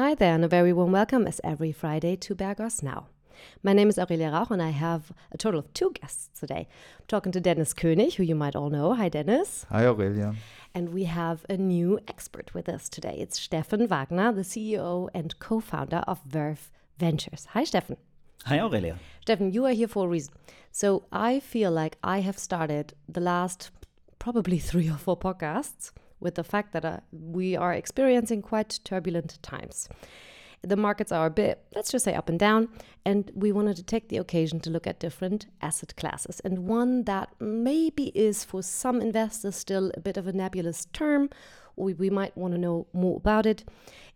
Hi 0.00 0.14
there, 0.14 0.34
and 0.34 0.42
a 0.42 0.48
very 0.48 0.72
warm 0.72 0.92
welcome 0.92 1.26
as 1.26 1.42
every 1.44 1.72
Friday 1.72 2.16
to 2.16 2.34
Bergos 2.34 2.82
Now. 2.82 3.08
My 3.62 3.74
name 3.74 3.90
is 3.90 3.98
Aurelia 3.98 4.30
Rauch, 4.30 4.50
and 4.50 4.62
I 4.62 4.70
have 4.70 5.12
a 5.30 5.36
total 5.36 5.60
of 5.60 5.70
two 5.74 5.92
guests 5.92 6.40
today. 6.40 6.68
I'm 6.98 7.04
talking 7.06 7.32
to 7.32 7.38
Dennis 7.38 7.74
König, 7.74 8.14
who 8.14 8.22
you 8.22 8.34
might 8.34 8.56
all 8.56 8.70
know. 8.70 8.94
Hi, 8.94 9.10
Dennis. 9.10 9.66
Hi, 9.68 9.84
Aurelia. 9.84 10.36
And 10.74 10.94
we 10.94 11.04
have 11.04 11.44
a 11.50 11.58
new 11.58 12.00
expert 12.08 12.54
with 12.54 12.66
us 12.66 12.88
today. 12.88 13.14
It's 13.18 13.38
Steffen 13.38 13.86
Wagner, 13.88 14.32
the 14.32 14.40
CEO 14.40 15.10
and 15.12 15.38
co 15.38 15.60
founder 15.60 16.02
of 16.08 16.22
Verve 16.24 16.70
Ventures. 16.96 17.48
Hi, 17.50 17.64
Steffen. 17.64 17.98
Hi, 18.46 18.58
Aurelia. 18.58 18.98
Steffen, 19.26 19.52
you 19.52 19.66
are 19.66 19.72
here 19.72 19.86
for 19.86 20.06
a 20.06 20.08
reason. 20.08 20.32
So 20.72 21.04
I 21.12 21.40
feel 21.40 21.70
like 21.70 21.98
I 22.02 22.20
have 22.20 22.38
started 22.38 22.94
the 23.06 23.20
last 23.20 23.70
probably 24.18 24.58
three 24.70 24.88
or 24.88 24.96
four 24.96 25.18
podcasts 25.18 25.92
with 26.20 26.34
the 26.34 26.44
fact 26.44 26.72
that 26.72 26.84
uh, 26.84 26.98
we 27.10 27.56
are 27.56 27.72
experiencing 27.72 28.42
quite 28.42 28.80
turbulent 28.84 29.42
times. 29.42 29.88
The 30.62 30.76
markets 30.76 31.10
are 31.10 31.26
a 31.26 31.30
bit, 31.30 31.64
let's 31.74 31.90
just 31.90 32.04
say, 32.04 32.14
up 32.14 32.28
and 32.28 32.38
down, 32.38 32.68
and 33.04 33.30
we 33.34 33.50
wanted 33.50 33.76
to 33.76 33.82
take 33.82 34.10
the 34.10 34.18
occasion 34.18 34.60
to 34.60 34.70
look 34.70 34.86
at 34.86 35.00
different 35.00 35.46
asset 35.62 35.96
classes. 35.96 36.40
And 36.40 36.66
one 36.66 37.04
that 37.04 37.30
maybe 37.40 38.08
is 38.08 38.44
for 38.44 38.62
some 38.62 39.00
investors 39.00 39.56
still 39.56 39.90
a 39.96 40.00
bit 40.00 40.18
of 40.18 40.26
a 40.26 40.32
nebulous 40.32 40.84
term, 40.92 41.30
we 41.76 42.10
might 42.10 42.36
want 42.36 42.52
to 42.52 42.58
know 42.58 42.86
more 42.92 43.16
about 43.16 43.46
it, 43.46 43.64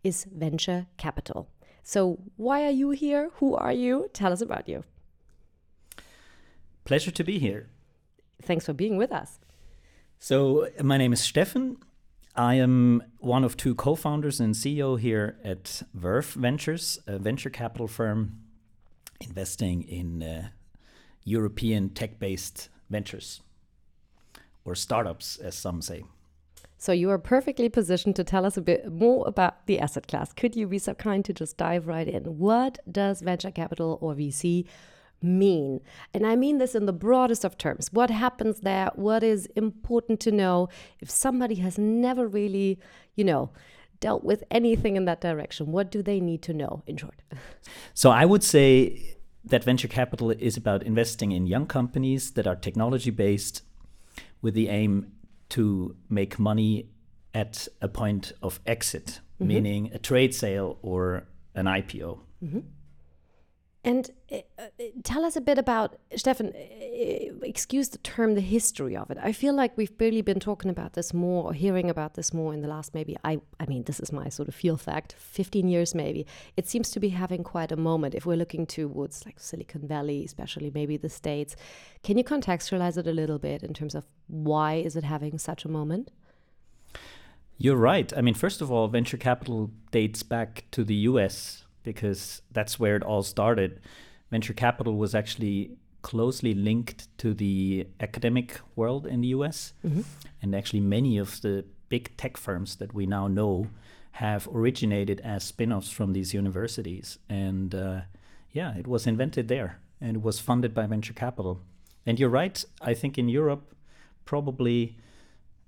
is 0.03 0.27
venture 0.31 0.87
capital. 0.99 1.49
So, 1.83 2.19
why 2.37 2.65
are 2.65 2.71
you 2.71 2.91
here? 2.91 3.31
Who 3.37 3.55
are 3.55 3.73
you? 3.73 4.09
Tell 4.13 4.33
us 4.33 4.43
about 4.43 4.69
you. 4.69 4.85
Pleasure 6.85 7.11
to 7.11 7.25
be 7.25 7.39
here. 7.39 7.69
Thanks 8.43 8.67
for 8.67 8.75
being 8.75 8.97
with 8.97 9.13
us. 9.13 9.39
So, 10.19 10.69
my 10.83 10.99
name 10.99 11.13
is 11.13 11.21
Steffen. 11.21 11.77
I 12.37 12.55
am 12.55 13.03
one 13.19 13.45
of 13.45 13.57
two 13.57 13.75
co 13.75 13.95
founders 13.95 14.41
and 14.41 14.55
CEO 14.55 14.99
here 14.99 15.39
at 15.45 15.83
Verve 15.95 16.27
Ventures, 16.27 16.99
a 17.07 17.19
venture 17.19 17.51
capital 17.51 17.87
firm 17.87 18.41
investing 19.21 19.83
in 19.83 20.23
uh, 20.23 20.49
European 21.23 21.91
tech 21.91 22.19
based 22.19 22.69
ventures 22.91 23.41
or 24.65 24.75
startups, 24.75 25.37
as 25.37 25.55
some 25.55 25.81
say. 25.81 26.05
So, 26.77 26.93
you 26.93 27.09
are 27.11 27.19
perfectly 27.19 27.69
positioned 27.69 28.17
to 28.17 28.25
tell 28.25 28.45
us 28.45 28.57
a 28.57 28.63
bit 28.63 28.93
more 28.93 29.27
about 29.29 29.67
the 29.67 29.79
asset 29.79 30.09
class. 30.09 30.33
Could 30.33 30.57
you 30.57 30.67
be 30.67 30.79
so 30.79 30.93
kind 30.95 31.25
to 31.25 31.33
just 31.33 31.57
dive 31.57 31.87
right 31.87 32.09
in? 32.09 32.39
What 32.39 32.79
does 32.91 33.23
venture 33.23 33.53
capital 33.53 33.97
or 34.01 34.15
VC 34.15 34.67
mean? 35.25 35.81
And 36.13 36.27
I 36.27 36.37
mean 36.37 36.59
this 36.59 36.75
in 36.75 36.87
the 36.87 36.93
broadest 36.93 37.45
of 37.45 37.59
terms. 37.59 37.93
What 37.93 38.11
happens 38.11 38.61
there? 38.61 38.91
What 38.95 39.23
is 39.23 39.47
important 39.57 40.21
to 40.21 40.31
know 40.31 40.69
if 41.01 41.11
somebody 41.11 41.57
has 41.57 41.79
never 41.79 42.29
really, 42.29 42.79
you 43.17 43.25
know, 43.25 43.51
dealt 44.01 44.25
with 44.25 44.45
anything 44.51 44.97
in 44.97 45.07
that 45.07 45.21
direction? 45.21 45.73
What 45.73 45.91
do 45.91 46.03
they 46.03 46.21
need 46.21 46.43
to 46.43 46.53
know, 46.53 46.83
in 46.87 46.97
short? 46.97 47.23
So 47.95 48.11
I 48.11 48.25
would 48.25 48.45
say 48.45 49.17
that 49.45 49.65
venture 49.65 49.89
capital 49.89 50.31
is 50.31 50.57
about 50.57 50.83
investing 50.83 51.33
in 51.33 51.47
young 51.47 51.67
companies 51.67 52.33
that 52.33 52.47
are 52.47 52.57
technology 52.57 53.11
based 53.11 53.63
with 54.43 54.55
the 54.55 54.69
aim 54.69 55.13
to 55.51 55.97
make 56.09 56.39
money 56.39 56.91
at 57.33 57.69
a 57.81 57.89
point 57.89 58.33
of 58.43 58.61
exit, 58.67 59.21
mm-hmm. 59.41 59.47
meaning 59.47 59.91
a 59.93 59.99
trade 59.99 60.35
sale 60.35 60.79
or 60.83 61.27
an 61.55 61.67
IPO. 61.67 62.21
Mm-hmm. 62.43 62.61
And 63.85 64.11
uh, 64.33 64.39
tell 65.03 65.27
us 65.27 65.37
a 65.37 65.43
bit 65.43 65.59
about, 65.59 65.97
Steffen, 66.15 66.55
uh, 66.55 67.35
excuse 67.43 67.91
the 67.91 67.99
term, 67.99 68.35
the 68.35 68.41
history 68.41 68.97
of 68.97 69.11
it. 69.11 69.19
I 69.23 69.33
feel 69.33 69.53
like 69.53 69.77
we've 69.77 69.97
barely 69.99 70.23
been 70.23 70.41
talking 70.41 70.71
about 70.71 70.95
this 70.95 71.13
more 71.13 71.45
or 71.45 71.53
hearing 71.53 71.91
about 71.91 72.15
this 72.15 72.33
more 72.33 72.55
in 72.55 72.63
the 72.63 72.69
last 72.69 72.95
maybe, 72.95 73.15
I, 73.25 73.41
I 73.61 73.67
mean, 73.67 73.85
this 73.85 74.01
is 74.01 74.11
my 74.11 74.31
sort 74.31 74.49
of 74.49 74.55
feel 74.55 74.79
fact, 74.79 75.15
15 75.19 75.69
years 75.69 75.95
maybe. 75.95 76.27
It 76.57 76.67
seems 76.67 76.91
to 76.93 77.01
be 77.01 77.11
having 77.11 77.45
quite 77.45 77.71
a 77.71 77.77
moment 77.77 78.15
if 78.15 78.25
we're 78.25 78.39
looking 78.39 78.67
towards 78.67 79.27
like 79.27 79.39
Silicon 79.39 79.87
Valley, 79.87 80.25
especially 80.25 80.71
maybe 80.73 80.97
the 80.97 81.11
States. 81.11 81.55
Can 82.03 82.17
you 82.17 82.25
contextualize 82.25 82.97
it 82.97 83.07
a 83.07 83.13
little 83.13 83.39
bit 83.39 83.63
in 83.63 83.75
terms 83.75 83.95
of 83.95 84.07
why 84.29 84.75
is 84.75 84.97
it 84.97 85.05
having 85.05 85.39
such 85.39 85.67
a 85.67 85.69
moment? 85.69 86.11
You're 87.59 87.77
right. 87.77 88.11
I 88.17 88.23
mean, 88.23 88.35
first 88.35 88.63
of 88.63 88.73
all, 88.73 88.89
venture 88.89 89.19
capital 89.19 89.71
dates 89.91 90.23
back 90.23 90.65
to 90.71 90.85
the 90.85 90.95
US 90.95 91.64
because 91.85 92.43
that's 92.51 92.81
where 92.81 92.97
it 92.97 93.03
all 93.03 93.23
started. 93.23 93.81
Venture 94.31 94.53
capital 94.53 94.97
was 94.97 95.15
actually 95.15 95.77
closely 96.03 96.53
linked 96.53 97.09
to 97.19 97.33
the 97.33 97.87
academic 98.01 98.61
world 98.77 99.07
in 99.07 99.21
the 99.21 99.29
US. 99.29 99.73
Mm-hmm. 99.87 100.03
And 100.43 100.55
actually, 100.55 100.81
many 100.81 101.17
of 101.19 101.41
the 101.41 101.65
big 101.89 102.17
tech 102.17 102.37
firms 102.37 102.77
that 102.77 102.93
we 102.93 103.07
now 103.07 103.29
know 103.29 103.69
have 104.13 104.49
originated 104.53 105.21
as 105.21 105.45
spin 105.45 105.73
offs 105.73 105.91
from 105.91 106.13
these 106.13 106.35
universities. 106.35 107.19
And 107.29 107.75
uh, 107.75 108.01
yeah, 108.53 108.77
it 108.77 108.87
was 108.87 109.07
invented 109.07 109.49
there 109.49 109.81
and 110.01 110.17
it 110.17 110.23
was 110.23 110.39
funded 110.41 110.75
by 110.75 110.87
venture 110.87 111.13
capital. 111.13 111.61
And 112.07 112.21
you're 112.21 112.29
right, 112.29 112.63
I 112.81 112.95
think 112.95 113.19
in 113.19 113.29
Europe, 113.29 113.75
probably 114.25 114.97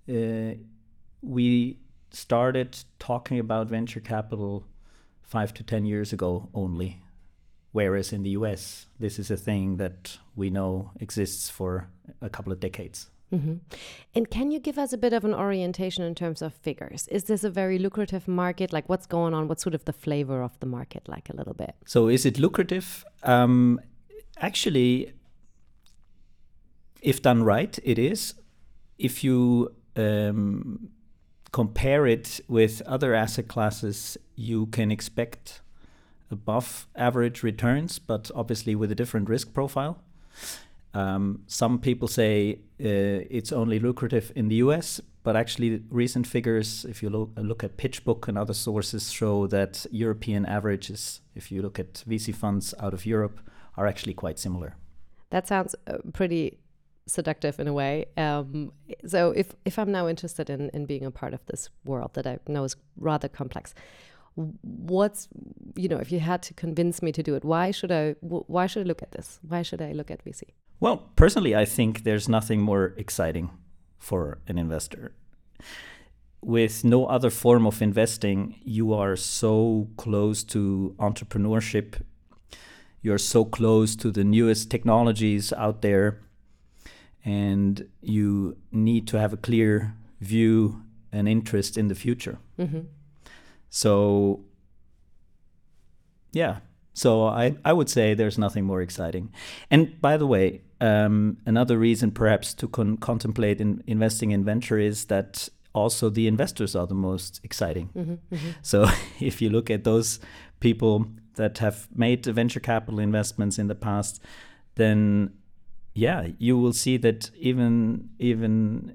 uh, 0.09 0.55
we 1.23 1.79
started 2.11 2.79
talking 2.99 3.39
about 3.39 3.69
venture 3.69 4.01
capital 4.01 4.65
five 5.27 5.53
to 5.55 5.63
10 5.63 5.85
years 5.85 6.13
ago 6.13 6.49
only. 6.55 7.03
Whereas 7.73 8.13
in 8.13 8.23
the 8.23 8.31
US, 8.31 8.87
this 8.99 9.19
is 9.19 9.31
a 9.31 9.37
thing 9.37 9.77
that 9.77 10.19
we 10.35 10.49
know 10.49 10.93
exists 10.99 11.51
for 11.51 11.89
a 12.23 12.31
couple 12.31 12.53
of 12.53 12.61
decades. 12.61 13.11
Mm-hmm. 13.33 13.57
And 14.15 14.31
can 14.31 14.51
you 14.53 14.61
give 14.61 14.79
us 14.79 14.93
a 14.93 14.99
bit 14.99 15.13
of 15.13 15.25
an 15.25 15.35
orientation 15.35 16.05
in 16.05 16.15
terms 16.15 16.43
of 16.43 16.55
figures? 16.55 17.09
Is 17.09 17.25
this 17.25 17.43
a 17.43 17.51
very 17.51 17.79
lucrative 17.79 18.29
market? 18.29 18.73
Like, 18.73 18.89
what's 18.89 19.07
going 19.07 19.35
on? 19.35 19.49
What's 19.49 19.63
sort 19.63 19.75
of 19.75 19.85
the 19.85 19.93
flavor 19.93 20.43
of 20.43 20.59
the 20.61 20.67
market, 20.67 21.09
like 21.09 21.29
a 21.29 21.37
little 21.37 21.55
bit? 21.55 21.75
So, 21.87 22.09
is 22.09 22.25
it 22.25 22.39
lucrative? 22.39 23.05
Um, 23.25 23.81
actually, 24.39 25.13
if 27.03 27.21
done 27.21 27.43
right, 27.43 27.77
it 27.83 27.99
is. 27.99 28.35
If 28.97 29.25
you 29.25 29.75
um, 29.97 30.91
compare 31.57 32.07
it 32.07 32.39
with 32.49 32.83
other 32.83 33.15
asset 33.15 33.49
classes, 33.49 34.19
you 34.35 34.67
can 34.67 34.93
expect 34.93 35.63
above 36.31 36.87
average 36.95 37.43
returns, 37.43 37.99
but 37.99 38.31
obviously 38.35 38.75
with 38.75 38.93
a 38.93 38.95
different 38.95 39.27
risk 39.27 39.55
profile. 39.55 39.97
Um, 40.93 41.45
some 41.47 41.79
people 41.79 42.09
say 42.09 42.59
uh, 42.79 43.39
it's 43.39 43.53
only 43.53 43.79
lucrative 43.79 44.33
in 44.37 44.49
the 44.49 44.57
US, 44.57 45.01
but 45.23 45.35
actually, 45.35 45.83
recent 45.89 46.27
figures, 46.27 46.85
if 46.85 47.03
you 47.03 47.09
look, 47.09 47.65
at 47.65 47.79
PitchBook 47.79 48.29
and 48.29 48.37
other 48.37 48.55
sources, 48.55 49.11
show 49.11 49.47
that 49.47 49.87
European 49.91 50.45
averages, 50.45 51.23
if 51.35 51.51
you 51.51 51.63
look 51.63 51.79
at 51.79 52.05
VC 52.07 52.35
funds 52.35 52.75
out 52.79 52.93
of 52.93 53.07
Europe, 53.07 53.41
are 53.79 53.87
actually 53.87 54.15
quite 54.15 54.39
similar. 54.39 54.77
That 55.31 55.49
sounds 55.49 55.75
uh, 55.87 55.99
pretty 56.13 56.59
seductive 57.07 57.59
in 57.61 57.69
a 57.69 57.73
way. 57.73 58.07
Um, 58.17 58.73
so 59.07 59.31
if 59.31 59.55
if 59.65 59.79
I'm 59.79 59.93
now 59.93 60.09
interested 60.09 60.51
in 60.51 60.71
in 60.71 60.87
being 60.87 61.05
a 61.05 61.11
part 61.11 61.35
of 61.35 61.45
this 61.47 61.71
world 61.85 62.15
that 62.15 62.27
I 62.27 62.39
know 62.49 62.65
is 62.65 62.77
rather 62.97 63.29
complex, 63.29 63.75
what's 64.63 65.29
you 65.77 65.89
know 65.89 65.99
if 65.99 66.13
you 66.13 66.21
had 66.21 66.43
to 66.43 66.55
convince 66.55 67.03
me 67.03 67.13
to 67.13 67.23
do 67.23 67.35
it, 67.35 67.45
why 67.45 67.71
should 67.71 67.93
I 67.93 68.15
why 68.21 68.67
should 68.67 68.87
I 68.87 68.89
look 68.89 69.03
at 69.03 69.13
this? 69.13 69.39
Why 69.49 69.63
should 69.63 69.81
I 69.81 69.93
look 69.93 70.11
at 70.11 70.25
VC? 70.25 70.43
Well, 70.81 71.09
personally, 71.17 71.57
I 71.57 71.65
think 71.65 72.05
there's 72.05 72.29
nothing 72.29 72.61
more 72.61 72.93
exciting 72.97 73.51
for 73.99 74.39
an 74.47 74.59
investor. 74.59 75.13
With 76.43 76.85
no 76.85 77.07
other 77.07 77.31
form 77.31 77.67
of 77.67 77.81
investing, 77.81 78.57
you 78.63 78.93
are 78.93 79.17
so 79.17 79.89
close 79.97 80.45
to 80.45 80.95
entrepreneurship. 80.99 82.03
You're 83.01 83.19
so 83.19 83.45
close 83.45 83.97
to 83.97 84.11
the 84.11 84.23
newest 84.23 84.71
technologies 84.71 85.53
out 85.53 85.81
there 85.81 86.26
and 87.27 87.89
you 88.01 88.57
need 88.71 89.09
to 89.09 89.19
have 89.19 89.33
a 89.33 89.37
clear 89.37 89.95
view 90.21 90.81
and 91.13 91.29
interest 91.29 91.77
in 91.77 91.89
the 91.89 91.95
future. 91.95 92.39
Mm-hmm. 92.57 92.83
So, 93.69 94.45
yeah. 96.33 96.61
So 96.95 97.25
I, 97.27 97.57
I 97.65 97.73
would 97.73 97.91
say 97.91 98.15
there's 98.15 98.39
nothing 98.39 98.65
more 98.65 98.81
exciting. 98.81 99.33
And 99.71 100.01
by 100.01 100.17
the 100.17 100.27
way, 100.27 100.63
um, 100.81 101.39
another 101.45 101.77
reason 101.77 102.13
perhaps 102.13 102.55
to 102.55 102.69
con- 102.69 102.97
contemplate 102.97 103.61
in 103.61 103.83
investing 103.89 104.31
in 104.31 104.45
venture 104.45 104.79
is 104.79 105.07
that 105.07 105.49
also 105.75 106.09
the 106.09 106.29
investors 106.29 106.77
are 106.77 106.87
the 106.87 106.95
most 106.95 107.41
exciting. 107.43 107.91
Mm-hmm, 107.97 108.35
mm-hmm. 108.35 108.51
So 108.63 108.87
if 109.21 109.43
you 109.43 109.51
look 109.51 109.69
at 109.69 109.83
those 109.83 110.21
people 110.61 111.07
that 111.35 111.59
have 111.59 111.89
made 111.93 112.25
venture 112.25 112.61
capital 112.61 113.01
investments 113.01 113.59
in 113.59 113.67
the 113.67 113.75
past, 113.75 114.23
then 114.77 115.33
yeah, 115.97 116.29
you 116.39 116.59
will 116.59 116.75
see 116.75 116.99
that 116.99 117.31
even 117.37 118.11
even 118.19 118.93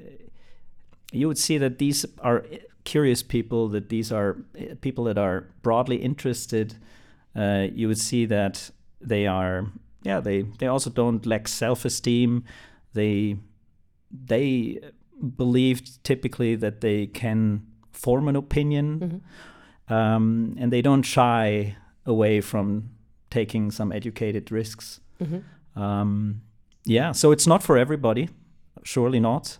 you 1.11 1.27
would 1.27 1.37
see 1.37 1.57
that 1.57 1.79
these 1.79 2.05
are 2.19 2.45
curious 2.83 3.23
people, 3.23 3.67
that 3.69 3.89
these 3.89 4.11
are 4.11 4.37
people 4.81 5.05
that 5.05 5.17
are 5.17 5.47
broadly 5.63 5.97
interested. 5.97 6.75
Uh, 7.35 7.67
you 7.73 7.87
would 7.87 7.97
see 7.97 8.25
that 8.27 8.69
they 8.99 9.25
are 9.25 9.65
yeah 10.03 10.19
they 10.19 10.43
they 10.59 10.67
also 10.67 10.91
don't 10.91 11.25
lack 11.25 11.47
self-esteem. 11.47 12.43
They 12.93 13.37
they 14.11 14.79
believe 15.37 15.81
typically 16.03 16.55
that 16.55 16.81
they 16.81 17.07
can 17.07 17.65
form 17.91 18.27
an 18.27 18.35
opinion. 18.35 18.99
Mm-hmm. 18.99 19.93
um, 19.93 20.55
and 20.59 20.71
they 20.71 20.81
don't 20.81 21.03
shy 21.03 21.75
away 22.05 22.41
from 22.41 22.89
taking 23.29 23.71
some 23.71 23.91
educated 23.91 24.51
risks. 24.51 24.99
Mm-hmm. 25.19 25.81
Um, 25.81 26.41
yeah, 26.83 27.11
so 27.11 27.31
it's 27.31 27.47
not 27.47 27.63
for 27.63 27.77
everybody, 27.77 28.29
surely 28.83 29.19
not. 29.19 29.59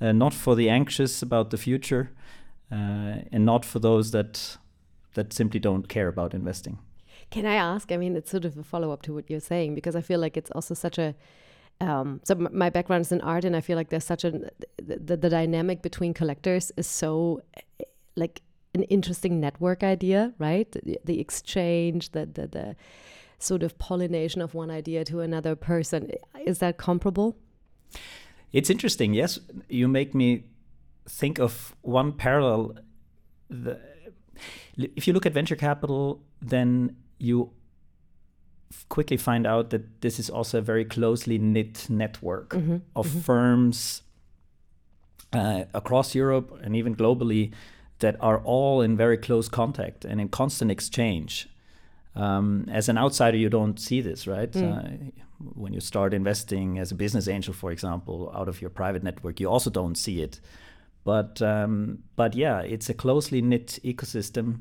Uh, 0.00 0.12
not 0.12 0.32
for 0.32 0.54
the 0.54 0.70
anxious 0.70 1.20
about 1.20 1.50
the 1.50 1.58
future, 1.58 2.10
uh, 2.72 3.16
and 3.32 3.44
not 3.44 3.66
for 3.66 3.78
those 3.78 4.12
that 4.12 4.56
that 5.14 5.32
simply 5.32 5.60
don't 5.60 5.88
care 5.88 6.08
about 6.08 6.32
investing. 6.32 6.78
Can 7.30 7.44
I 7.44 7.54
ask? 7.54 7.92
I 7.92 7.96
mean, 7.96 8.16
it's 8.16 8.30
sort 8.30 8.44
of 8.44 8.56
a 8.56 8.62
follow 8.62 8.92
up 8.92 9.02
to 9.02 9.14
what 9.14 9.28
you're 9.28 9.40
saying 9.40 9.74
because 9.74 9.94
I 9.94 10.00
feel 10.00 10.18
like 10.18 10.36
it's 10.36 10.50
also 10.52 10.74
such 10.74 10.98
a. 10.98 11.14
Um, 11.82 12.20
so 12.24 12.34
my 12.34 12.70
background 12.70 13.02
is 13.02 13.12
in 13.12 13.20
art, 13.20 13.44
and 13.44 13.56
I 13.56 13.60
feel 13.60 13.76
like 13.76 13.90
there's 13.90 14.04
such 14.04 14.24
a 14.24 14.50
the, 14.78 15.16
the 15.16 15.30
dynamic 15.30 15.82
between 15.82 16.14
collectors 16.14 16.72
is 16.76 16.86
so 16.86 17.42
like 18.16 18.42
an 18.74 18.84
interesting 18.84 19.40
network 19.40 19.82
idea, 19.82 20.32
right? 20.38 20.70
The, 20.72 20.98
the 21.04 21.20
exchange, 21.20 22.10
the, 22.10 22.26
the 22.26 22.46
the 22.46 22.76
sort 23.42 23.62
of 23.62 23.78
pollination 23.78 24.40
of 24.40 24.54
one 24.54 24.70
idea 24.70 25.04
to 25.04 25.20
another 25.20 25.56
person. 25.56 26.10
Is 26.44 26.58
that 26.58 26.76
comparable? 26.76 27.36
It's 28.52 28.70
interesting. 28.70 29.14
Yes, 29.14 29.38
you 29.68 29.88
make 29.88 30.14
me 30.14 30.44
think 31.08 31.38
of 31.38 31.74
one 31.82 32.12
parallel. 32.12 32.76
The, 33.48 33.80
if 34.76 35.06
you 35.06 35.12
look 35.12 35.26
at 35.26 35.32
venture 35.32 35.56
capital, 35.56 36.22
then 36.40 36.96
you 37.18 37.50
quickly 38.88 39.16
find 39.16 39.46
out 39.46 39.70
that 39.70 40.00
this 40.00 40.18
is 40.18 40.30
also 40.30 40.58
a 40.58 40.60
very 40.60 40.84
closely 40.84 41.38
knit 41.38 41.86
network 41.88 42.50
mm-hmm. 42.50 42.76
of 42.94 43.08
mm-hmm. 43.08 43.20
firms 43.20 44.02
uh, 45.32 45.64
across 45.74 46.14
Europe 46.14 46.58
and 46.62 46.76
even 46.76 46.94
globally 46.94 47.52
that 47.98 48.16
are 48.20 48.38
all 48.38 48.80
in 48.80 48.96
very 48.96 49.18
close 49.18 49.48
contact 49.48 50.04
and 50.04 50.20
in 50.20 50.28
constant 50.28 50.70
exchange. 50.70 51.48
Um, 52.14 52.66
as 52.70 52.88
an 52.88 52.98
outsider, 52.98 53.36
you 53.36 53.48
don't 53.48 53.78
see 53.78 54.00
this, 54.00 54.26
right? 54.26 54.50
Mm. 54.50 55.08
Uh, 55.08 55.10
when 55.54 55.72
you 55.72 55.80
start 55.80 56.12
investing 56.12 56.78
as 56.78 56.92
a 56.92 56.94
business 56.94 57.28
angel, 57.28 57.54
for 57.54 57.70
example, 57.70 58.32
out 58.34 58.48
of 58.48 58.60
your 58.60 58.70
private 58.70 59.02
network, 59.02 59.40
you 59.40 59.48
also 59.48 59.70
don't 59.70 59.96
see 59.96 60.20
it. 60.20 60.40
But 61.04 61.40
um, 61.40 62.00
but 62.16 62.34
yeah, 62.34 62.60
it's 62.60 62.90
a 62.90 62.94
closely 62.94 63.40
knit 63.40 63.78
ecosystem 63.82 64.60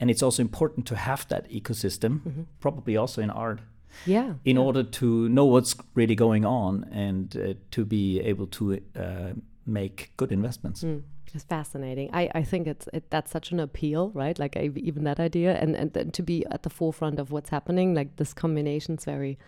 and 0.00 0.10
it's 0.10 0.22
also 0.22 0.42
important 0.42 0.86
to 0.86 0.96
have 0.96 1.26
that 1.28 1.50
ecosystem 1.50 2.20
mm-hmm. 2.20 2.42
probably 2.60 2.96
also 2.96 3.22
in 3.22 3.30
art 3.30 3.60
yeah 4.04 4.34
in 4.44 4.56
yeah. 4.56 4.62
order 4.62 4.82
to 4.82 5.28
know 5.28 5.44
what's 5.44 5.74
really 5.94 6.14
going 6.14 6.44
on 6.44 6.84
and 6.92 7.36
uh, 7.36 7.54
to 7.70 7.84
be 7.84 8.20
able 8.20 8.46
to 8.46 8.80
uh, 8.98 9.32
make 9.64 10.12
good 10.16 10.32
investments 10.32 10.82
mm. 10.82 11.02
It's 11.34 11.44
fascinating. 11.44 12.10
I, 12.12 12.30
I 12.34 12.42
think 12.42 12.66
it's 12.66 12.88
it, 12.92 13.10
that's 13.10 13.30
such 13.30 13.50
an 13.52 13.60
appeal, 13.60 14.10
right? 14.14 14.38
Like 14.38 14.56
I, 14.56 14.70
even 14.76 15.04
that 15.04 15.20
idea, 15.20 15.56
and, 15.56 15.76
and 15.76 15.94
and 15.96 16.14
to 16.14 16.22
be 16.22 16.46
at 16.50 16.62
the 16.62 16.70
forefront 16.70 17.18
of 17.18 17.30
what's 17.30 17.50
happening, 17.50 17.94
like 17.94 18.16
this 18.16 18.32
combination 18.32 18.96
is 18.96 19.04
very 19.04 19.38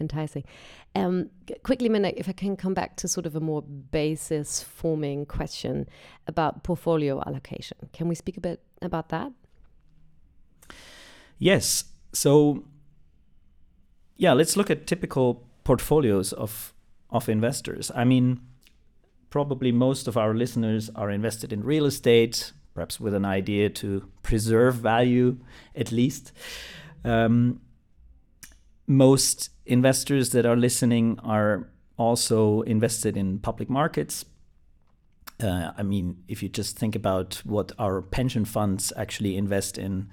enticing. 0.00 0.44
Um, 0.94 1.30
quickly, 1.62 1.88
Minna, 1.88 2.12
if 2.16 2.28
I 2.28 2.32
can 2.32 2.56
come 2.56 2.74
back 2.74 2.96
to 2.96 3.08
sort 3.08 3.26
of 3.26 3.36
a 3.36 3.40
more 3.40 3.62
basis 3.62 4.62
forming 4.62 5.26
question 5.26 5.88
about 6.26 6.64
portfolio 6.64 7.22
allocation, 7.26 7.78
can 7.92 8.08
we 8.08 8.14
speak 8.14 8.36
a 8.36 8.40
bit 8.40 8.60
about 8.82 9.08
that? 9.10 9.32
Yes. 11.38 11.84
So, 12.12 12.64
yeah, 14.16 14.32
let's 14.32 14.56
look 14.56 14.70
at 14.70 14.86
typical 14.86 15.46
portfolios 15.64 16.32
of 16.32 16.72
of 17.10 17.28
investors. 17.28 17.90
I 17.94 18.04
mean, 18.04 18.40
probably 19.30 19.72
most 19.72 20.08
of 20.08 20.16
our 20.16 20.34
listeners 20.34 20.90
are 20.94 21.10
invested 21.10 21.52
in 21.52 21.62
real 21.62 21.86
estate, 21.86 22.52
perhaps 22.74 23.00
with 23.00 23.14
an 23.14 23.24
idea 23.24 23.68
to 23.68 24.08
preserve 24.22 24.76
value 24.76 25.38
at 25.74 25.92
least. 25.92 26.32
Um, 27.04 27.60
most 28.86 29.50
investors 29.66 30.30
that 30.30 30.46
are 30.46 30.56
listening 30.56 31.18
are 31.22 31.68
also 31.96 32.62
invested 32.62 33.16
in 33.16 33.38
public 33.38 33.68
markets. 33.68 34.24
Uh, 35.42 35.72
I 35.76 35.82
mean, 35.82 36.22
if 36.26 36.42
you 36.42 36.48
just 36.48 36.78
think 36.78 36.96
about 36.96 37.42
what 37.44 37.72
our 37.78 38.02
pension 38.02 38.44
funds 38.44 38.92
actually 38.96 39.36
invest 39.36 39.78
in, 39.78 40.08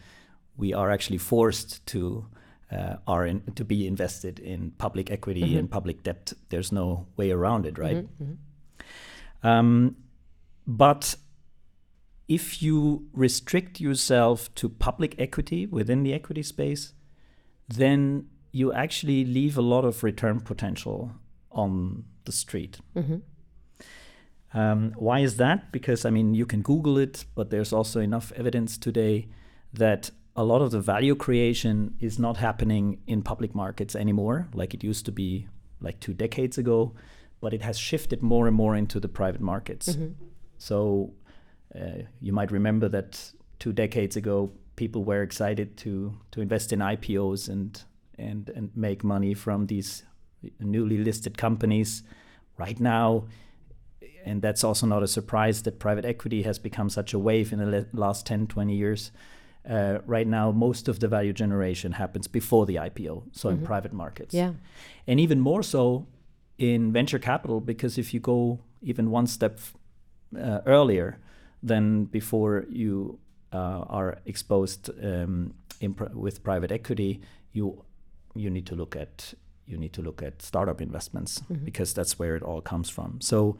we 0.57 0.73
are 0.73 0.91
actually 0.91 1.17
forced 1.17 1.85
to 1.87 2.27
uh, 2.71 2.95
are 3.07 3.25
in, 3.25 3.41
to 3.55 3.63
be 3.63 3.87
invested 3.87 4.39
in 4.39 4.71
public 4.71 5.11
equity 5.11 5.41
mm-hmm. 5.41 5.59
and 5.59 5.71
public 5.71 6.03
debt. 6.03 6.33
There's 6.49 6.71
no 6.71 7.07
way 7.15 7.31
around 7.31 7.65
it, 7.65 7.77
right? 7.77 7.97
Mm-hmm. 7.97 8.33
Um, 9.45 9.97
but 10.65 11.15
if 12.27 12.63
you 12.63 13.07
restrict 13.13 13.79
yourself 13.79 14.53
to 14.55 14.67
public 14.67 15.15
equity 15.19 15.67
within 15.67 16.01
the 16.03 16.13
equity 16.13 16.41
space, 16.41 16.93
then 17.67 18.27
you 18.51 18.73
actually 18.73 19.23
leave 19.23 19.57
a 19.57 19.61
lot 19.61 19.85
of 19.85 20.03
return 20.03 20.39
potential 20.39 21.11
on 21.51 22.05
the 22.25 22.31
street. 22.31 22.79
Mm-hmm. 22.95 23.17
Um, 24.57 24.93
why 24.97 25.19
is 25.19 25.37
that? 25.37 25.71
Because 25.71 26.05
I 26.05 26.09
mean, 26.09 26.33
you 26.33 26.45
can 26.45 26.61
Google 26.61 26.97
it, 26.97 27.25
but 27.35 27.49
there's 27.51 27.73
also 27.73 27.99
enough 27.99 28.31
evidence 28.35 28.77
today 28.77 29.27
that 29.73 30.09
a 30.35 30.43
lot 30.43 30.61
of 30.61 30.71
the 30.71 30.79
value 30.79 31.15
creation 31.15 31.95
is 31.99 32.17
not 32.17 32.37
happening 32.37 32.99
in 33.05 33.21
public 33.21 33.53
markets 33.53 33.95
anymore, 33.95 34.47
like 34.53 34.73
it 34.73 34.83
used 34.83 35.05
to 35.05 35.11
be 35.11 35.47
like 35.81 35.99
two 35.99 36.13
decades 36.13 36.57
ago, 36.57 36.93
but 37.45 37.53
it 37.53 37.61
has 37.61 37.77
shifted 37.77 38.23
more 38.23 38.47
and 38.47 38.55
more 38.55 38.75
into 38.75 38.99
the 38.99 39.07
private 39.07 39.39
markets. 39.39 39.89
Mm-hmm. 39.89 40.13
So 40.57 41.13
uh, 41.79 42.01
you 42.19 42.33
might 42.33 42.49
remember 42.49 42.89
that 42.89 43.09
two 43.59 43.71
decades 43.71 44.15
ago, 44.15 44.51
people 44.75 45.03
were 45.03 45.21
excited 45.21 45.77
to 45.83 45.91
to 46.31 46.41
invest 46.41 46.73
in 46.73 46.79
IPOs 46.79 47.47
and 47.47 47.71
and 48.17 48.49
and 48.55 48.71
make 48.75 49.03
money 49.03 49.35
from 49.35 49.67
these 49.67 50.03
newly 50.59 50.97
listed 50.97 51.37
companies. 51.37 52.01
Right 52.57 52.79
now, 52.79 53.25
and 54.25 54.41
that's 54.41 54.63
also 54.63 54.87
not 54.87 55.03
a 55.03 55.07
surprise 55.07 55.61
that 55.65 55.77
private 55.77 56.05
equity 56.13 56.41
has 56.49 56.57
become 56.57 56.89
such 56.89 57.13
a 57.13 57.19
wave 57.19 57.53
in 57.53 57.59
the 57.59 57.85
last 57.93 58.25
10, 58.25 58.47
20 58.47 58.73
years 58.73 59.11
uh, 59.69 59.99
right 60.05 60.27
now 60.27 60.51
most 60.51 60.87
of 60.87 60.99
the 60.99 61.07
value 61.07 61.33
generation 61.33 61.91
happens 61.93 62.27
before 62.27 62.65
the 62.65 62.75
IPO, 62.75 63.23
so 63.31 63.49
mm-hmm. 63.49 63.59
in 63.59 63.65
private 63.65 63.93
markets. 63.93 64.33
Yeah. 64.33 64.51
And 65.07 65.19
even 65.19 65.39
more 65.39 65.63
so 65.63 66.05
in 66.57 66.91
venture 66.91 67.19
capital, 67.19 67.59
because 67.59 67.97
if 67.97 68.13
you 68.13 68.19
go 68.19 68.59
even 68.81 69.11
one 69.11 69.27
step 69.27 69.59
uh, 70.39 70.59
earlier 70.65 71.19
than 71.61 72.05
before 72.05 72.65
you 72.69 73.19
uh, 73.53 73.83
are 73.89 74.19
exposed 74.25 74.89
um, 75.03 75.53
pr- 75.95 76.05
with 76.13 76.43
private 76.43 76.71
equity, 76.71 77.21
you 77.51 77.83
you 78.35 78.49
need 78.49 78.65
to 78.65 78.75
look 78.75 78.95
at 78.95 79.33
you 79.65 79.77
need 79.77 79.93
to 79.93 80.01
look 80.01 80.21
at 80.21 80.41
startup 80.41 80.81
investments 80.81 81.39
mm-hmm. 81.39 81.65
because 81.65 81.93
that's 81.93 82.19
where 82.19 82.35
it 82.35 82.43
all 82.43 82.61
comes 82.61 82.89
from. 82.89 83.19
So 83.21 83.57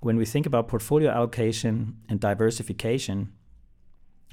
when 0.00 0.16
we 0.16 0.24
think 0.24 0.46
about 0.46 0.68
portfolio 0.68 1.10
allocation 1.10 1.96
and 2.08 2.18
diversification, 2.18 3.32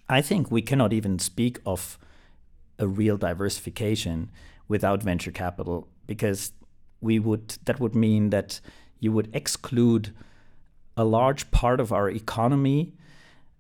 I 0.07 0.21
think 0.21 0.49
we 0.49 0.61
cannot 0.61 0.93
even 0.93 1.19
speak 1.19 1.59
of 1.65 1.97
a 2.79 2.87
real 2.87 3.17
diversification 3.17 4.29
without 4.67 5.03
venture 5.03 5.31
capital 5.31 5.87
because 6.05 6.53
we 7.01 7.19
would 7.19 7.57
that 7.65 7.79
would 7.79 7.95
mean 7.95 8.29
that 8.29 8.59
you 8.99 9.11
would 9.11 9.29
exclude 9.33 10.13
a 10.95 11.03
large 11.03 11.51
part 11.51 11.79
of 11.79 11.91
our 11.91 12.09
economy 12.09 12.93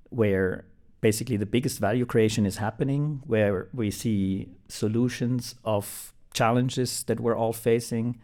where 0.09 0.65
basically 1.01 1.37
the 1.37 1.45
biggest 1.45 1.79
value 1.79 2.05
creation 2.05 2.45
is 2.45 2.57
happening 2.57 3.21
where 3.27 3.67
we 3.73 3.91
see 3.91 4.47
solutions 4.67 5.55
of 5.63 6.13
challenges 6.33 7.03
that 7.03 7.19
we're 7.19 7.35
all 7.35 7.53
facing 7.53 8.17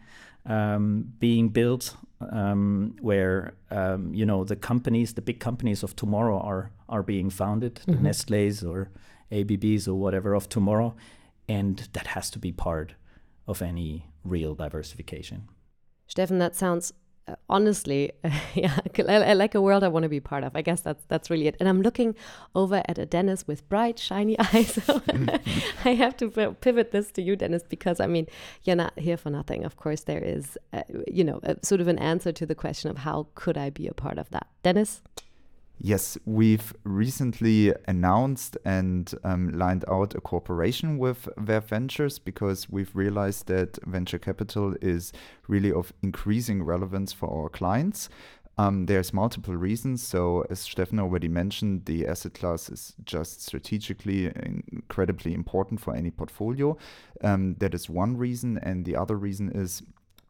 um, 0.46 1.12
being 1.20 1.48
built 1.48 1.96
um, 2.30 2.96
where 3.00 3.54
um, 3.70 4.14
you 4.14 4.26
know 4.26 4.44
the 4.44 4.56
companies, 4.56 5.14
the 5.14 5.22
big 5.22 5.40
companies 5.40 5.82
of 5.82 5.96
tomorrow 5.96 6.38
are 6.38 6.70
are 6.88 7.02
being 7.02 7.30
founded, 7.30 7.76
mm-hmm. 7.76 7.92
the 7.92 8.00
Nestle's 8.00 8.62
or 8.62 8.90
ABB's 9.32 9.88
or 9.88 9.94
whatever 9.98 10.34
of 10.34 10.48
tomorrow, 10.48 10.94
and 11.48 11.88
that 11.92 12.08
has 12.08 12.30
to 12.30 12.38
be 12.38 12.52
part 12.52 12.94
of 13.46 13.62
any 13.62 14.06
real 14.24 14.54
diversification. 14.54 15.48
Steffen, 16.08 16.38
that 16.38 16.54
sounds 16.54 16.92
uh, 17.26 17.36
honestly, 17.48 18.12
yeah, 18.54 18.78
I, 18.98 19.02
I, 19.02 19.32
like 19.32 19.54
a 19.54 19.60
world 19.60 19.82
I 19.82 19.88
want 19.88 20.02
to 20.02 20.10
be 20.10 20.20
part 20.20 20.44
of. 20.44 20.54
I 20.54 20.60
guess 20.60 20.82
that's 20.82 21.04
that's 21.08 21.30
really 21.30 21.46
it. 21.46 21.56
And 21.58 21.68
I'm 21.68 21.80
looking 21.80 22.14
over 22.54 22.82
at 22.86 22.98
a 22.98 23.06
Dennis 23.06 23.46
with 23.46 23.66
bright, 23.68 23.98
shiny 23.98 24.38
eyes. 24.52 24.78
I 25.84 25.94
have 25.94 26.16
to 26.18 26.54
pivot 26.60 26.90
this 26.90 27.10
to 27.12 27.22
you, 27.22 27.34
Dennis, 27.36 27.62
because 27.66 27.98
I 27.98 28.06
mean, 28.06 28.26
you're 28.64 28.76
not 28.76 28.98
here 28.98 29.16
for 29.16 29.30
nothing. 29.30 29.64
Of 29.64 29.76
course, 29.76 30.02
there 30.02 30.22
is, 30.22 30.58
uh, 30.74 30.82
you 31.10 31.24
know, 31.24 31.40
a, 31.44 31.56
sort 31.64 31.80
of 31.80 31.88
an 31.88 31.98
answer 31.98 32.32
to 32.32 32.44
the 32.44 32.54
question 32.54 32.90
of 32.90 32.98
how 32.98 33.28
could 33.34 33.56
I 33.56 33.70
be 33.70 33.86
a 33.86 33.94
part 33.94 34.18
of 34.18 34.28
that, 34.30 34.48
Dennis. 34.62 35.00
Yes, 35.78 36.16
we've 36.24 36.72
recently 36.84 37.74
announced 37.88 38.56
and 38.64 39.12
um, 39.24 39.58
lined 39.58 39.84
out 39.88 40.14
a 40.14 40.20
cooperation 40.20 40.98
with 40.98 41.28
Verve 41.36 41.68
Ventures 41.68 42.18
because 42.18 42.70
we've 42.70 42.94
realized 42.94 43.48
that 43.48 43.78
venture 43.84 44.18
capital 44.18 44.76
is 44.80 45.12
really 45.48 45.72
of 45.72 45.92
increasing 46.00 46.62
relevance 46.62 47.12
for 47.12 47.28
our 47.28 47.48
clients. 47.48 48.08
Um, 48.56 48.86
there's 48.86 49.12
multiple 49.12 49.56
reasons. 49.56 50.06
So, 50.06 50.44
as 50.48 50.60
Steffen 50.60 51.00
already 51.00 51.28
mentioned, 51.28 51.86
the 51.86 52.06
asset 52.06 52.34
class 52.34 52.70
is 52.70 52.94
just 53.04 53.42
strategically 53.42 54.26
incredibly 54.26 55.34
important 55.34 55.80
for 55.80 55.94
any 55.94 56.10
portfolio. 56.10 56.76
Um, 57.20 57.56
that 57.58 57.74
is 57.74 57.90
one 57.90 58.16
reason. 58.16 58.58
And 58.58 58.84
the 58.84 58.94
other 58.94 59.16
reason 59.16 59.50
is 59.50 59.82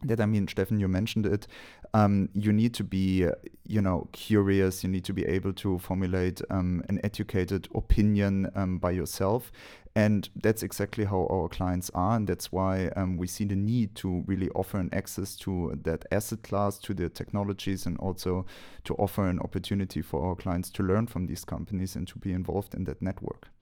that 0.04 0.20
I 0.20 0.26
mean, 0.26 0.46
Steffen, 0.46 0.80
you 0.80 0.88
mentioned 0.88 1.26
it. 1.26 1.46
Um, 1.92 2.28
you 2.34 2.52
need 2.52 2.74
to 2.74 2.84
be, 2.84 3.28
you 3.66 3.80
know, 3.80 4.08
curious. 4.12 4.82
You 4.82 4.90
need 4.90 5.04
to 5.04 5.12
be 5.12 5.24
able 5.24 5.52
to 5.54 5.78
formulate 5.78 6.42
um, 6.50 6.82
an 6.88 7.00
educated 7.04 7.68
opinion 7.74 8.50
um, 8.54 8.78
by 8.78 8.90
yourself, 8.90 9.52
and 9.94 10.28
that's 10.34 10.62
exactly 10.64 11.04
how 11.04 11.26
our 11.30 11.48
clients 11.48 11.90
are, 11.94 12.16
and 12.16 12.26
that's 12.26 12.50
why 12.50 12.88
um, 12.96 13.16
we 13.16 13.28
see 13.28 13.44
the 13.44 13.54
need 13.54 13.94
to 13.96 14.24
really 14.26 14.50
offer 14.50 14.78
an 14.78 14.90
access 14.92 15.36
to 15.36 15.78
that 15.84 16.04
asset 16.10 16.42
class, 16.42 16.78
to 16.78 16.94
the 16.94 17.08
technologies, 17.08 17.86
and 17.86 17.96
also 17.98 18.44
to 18.84 18.94
offer 18.94 19.28
an 19.28 19.38
opportunity 19.38 20.02
for 20.02 20.26
our 20.26 20.34
clients 20.34 20.70
to 20.70 20.82
learn 20.82 21.06
from 21.06 21.26
these 21.26 21.44
companies 21.44 21.94
and 21.94 22.08
to 22.08 22.18
be 22.18 22.32
involved 22.32 22.74
in 22.74 22.84
that 22.84 23.00
network. 23.00 23.53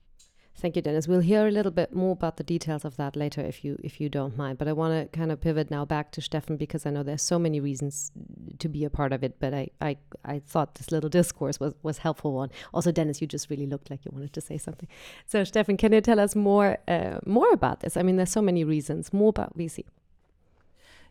Thank 0.55 0.75
you, 0.75 0.81
Dennis. 0.81 1.07
We'll 1.07 1.19
hear 1.19 1.47
a 1.47 1.51
little 1.51 1.71
bit 1.71 1.93
more 1.93 2.13
about 2.13 2.37
the 2.37 2.43
details 2.43 2.85
of 2.85 2.95
that 2.97 3.15
later, 3.15 3.41
if 3.41 3.65
you 3.65 3.77
if 3.83 3.99
you 3.99 4.07
don't 4.07 4.37
mind. 4.37 4.57
But 4.59 4.67
I 4.67 4.73
want 4.73 5.11
to 5.11 5.17
kind 5.17 5.31
of 5.31 5.41
pivot 5.41 5.69
now 5.71 5.83
back 5.83 6.11
to 6.11 6.21
Steffen 6.21 6.57
because 6.57 6.85
I 6.85 6.89
know 6.91 7.03
there's 7.03 7.23
so 7.23 7.37
many 7.37 7.59
reasons 7.59 8.11
to 8.59 8.69
be 8.69 8.85
a 8.85 8.89
part 8.89 9.11
of 9.11 9.23
it. 9.23 9.39
But 9.39 9.53
I 9.53 9.69
I, 9.81 9.97
I 10.23 10.39
thought 10.39 10.75
this 10.75 10.91
little 10.91 11.09
discourse 11.09 11.59
was 11.59 11.73
was 11.81 11.97
helpful 11.97 12.33
one. 12.33 12.49
Also, 12.73 12.91
Dennis, 12.91 13.19
you 13.19 13.27
just 13.27 13.49
really 13.49 13.65
looked 13.65 13.89
like 13.89 14.05
you 14.05 14.11
wanted 14.13 14.31
to 14.33 14.41
say 14.41 14.57
something. 14.57 14.87
So, 15.25 15.41
Steffen, 15.41 15.77
can 15.77 15.91
you 15.91 16.01
tell 16.01 16.19
us 16.19 16.35
more 16.35 16.77
uh, 16.87 17.19
more 17.25 17.51
about 17.51 17.81
this? 17.81 17.97
I 17.97 18.03
mean, 18.03 18.15
there's 18.15 18.31
so 18.31 18.41
many 18.41 18.63
reasons. 18.63 19.11
More 19.11 19.29
about 19.29 19.57
VC. 19.57 19.85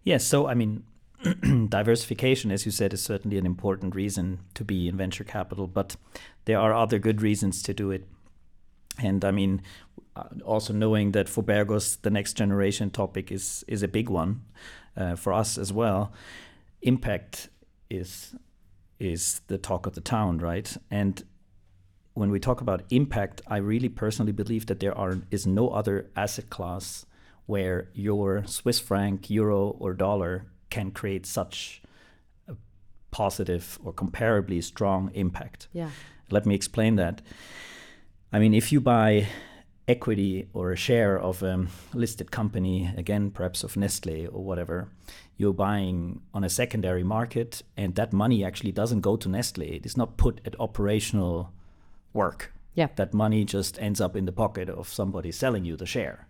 Yes. 0.04 0.24
So, 0.24 0.46
I 0.46 0.54
mean, 0.54 0.84
diversification, 1.68 2.50
as 2.50 2.64
you 2.64 2.72
said, 2.72 2.92
is 2.92 3.02
certainly 3.02 3.38
an 3.38 3.46
important 3.46 3.94
reason 3.94 4.40
to 4.54 4.64
be 4.64 4.88
in 4.88 4.96
venture 4.96 5.24
capital, 5.24 5.66
but 5.66 5.96
there 6.44 6.58
are 6.58 6.72
other 6.74 6.98
good 6.98 7.22
reasons 7.22 7.62
to 7.62 7.74
do 7.74 7.90
it. 7.90 8.06
And 8.98 9.24
I 9.24 9.30
mean, 9.30 9.62
uh, 10.14 10.24
also 10.44 10.72
knowing 10.72 11.12
that 11.12 11.28
for 11.28 11.42
Bergos, 11.42 12.00
the 12.02 12.10
next 12.10 12.34
generation 12.34 12.90
topic 12.90 13.32
is 13.32 13.64
is 13.66 13.82
a 13.82 13.88
big 13.88 14.08
one 14.08 14.42
uh, 14.96 15.16
for 15.16 15.32
us 15.32 15.58
as 15.58 15.72
well. 15.72 16.12
Impact 16.82 17.48
is 17.88 18.34
is 18.98 19.40
the 19.46 19.58
talk 19.58 19.86
of 19.86 19.94
the 19.94 20.00
town, 20.00 20.38
right? 20.38 20.76
And 20.90 21.24
when 22.14 22.30
we 22.30 22.38
talk 22.38 22.60
about 22.60 22.82
impact, 22.90 23.40
I 23.46 23.56
really 23.56 23.88
personally 23.88 24.32
believe 24.32 24.66
that 24.66 24.80
there 24.80 24.96
are 24.96 25.18
is 25.30 25.46
no 25.46 25.70
other 25.70 26.10
asset 26.14 26.50
class 26.50 27.06
where 27.46 27.88
your 27.94 28.44
Swiss 28.46 28.78
franc, 28.78 29.30
euro, 29.30 29.76
or 29.78 29.94
dollar 29.94 30.46
can 30.70 30.90
create 30.90 31.26
such 31.26 31.82
a 32.48 32.54
positive 33.10 33.78
or 33.84 33.92
comparably 33.92 34.62
strong 34.62 35.10
impact. 35.14 35.68
Yeah. 35.72 35.90
Let 36.30 36.46
me 36.46 36.54
explain 36.54 36.96
that. 36.96 37.22
I 38.34 38.38
mean, 38.38 38.54
if 38.54 38.72
you 38.72 38.80
buy 38.80 39.28
equity 39.86 40.48
or 40.54 40.72
a 40.72 40.76
share 40.76 41.18
of 41.18 41.42
a 41.42 41.66
listed 41.92 42.30
company, 42.30 42.90
again, 42.96 43.30
perhaps 43.30 43.62
of 43.62 43.76
Nestle 43.76 44.26
or 44.26 44.42
whatever, 44.42 44.88
you're 45.36 45.52
buying 45.52 46.22
on 46.32 46.42
a 46.42 46.48
secondary 46.48 47.02
market, 47.02 47.62
and 47.76 47.94
that 47.96 48.14
money 48.14 48.42
actually 48.42 48.72
doesn't 48.72 49.02
go 49.02 49.16
to 49.16 49.28
Nestle. 49.28 49.76
It 49.76 49.84
is 49.84 49.98
not 49.98 50.16
put 50.16 50.40
at 50.46 50.58
operational 50.58 51.52
work. 52.14 52.54
Yeah. 52.74 52.88
That 52.96 53.12
money 53.12 53.44
just 53.44 53.78
ends 53.78 54.00
up 54.00 54.16
in 54.16 54.24
the 54.24 54.32
pocket 54.32 54.70
of 54.70 54.88
somebody 54.88 55.30
selling 55.30 55.66
you 55.66 55.76
the 55.76 55.84
share. 55.84 56.26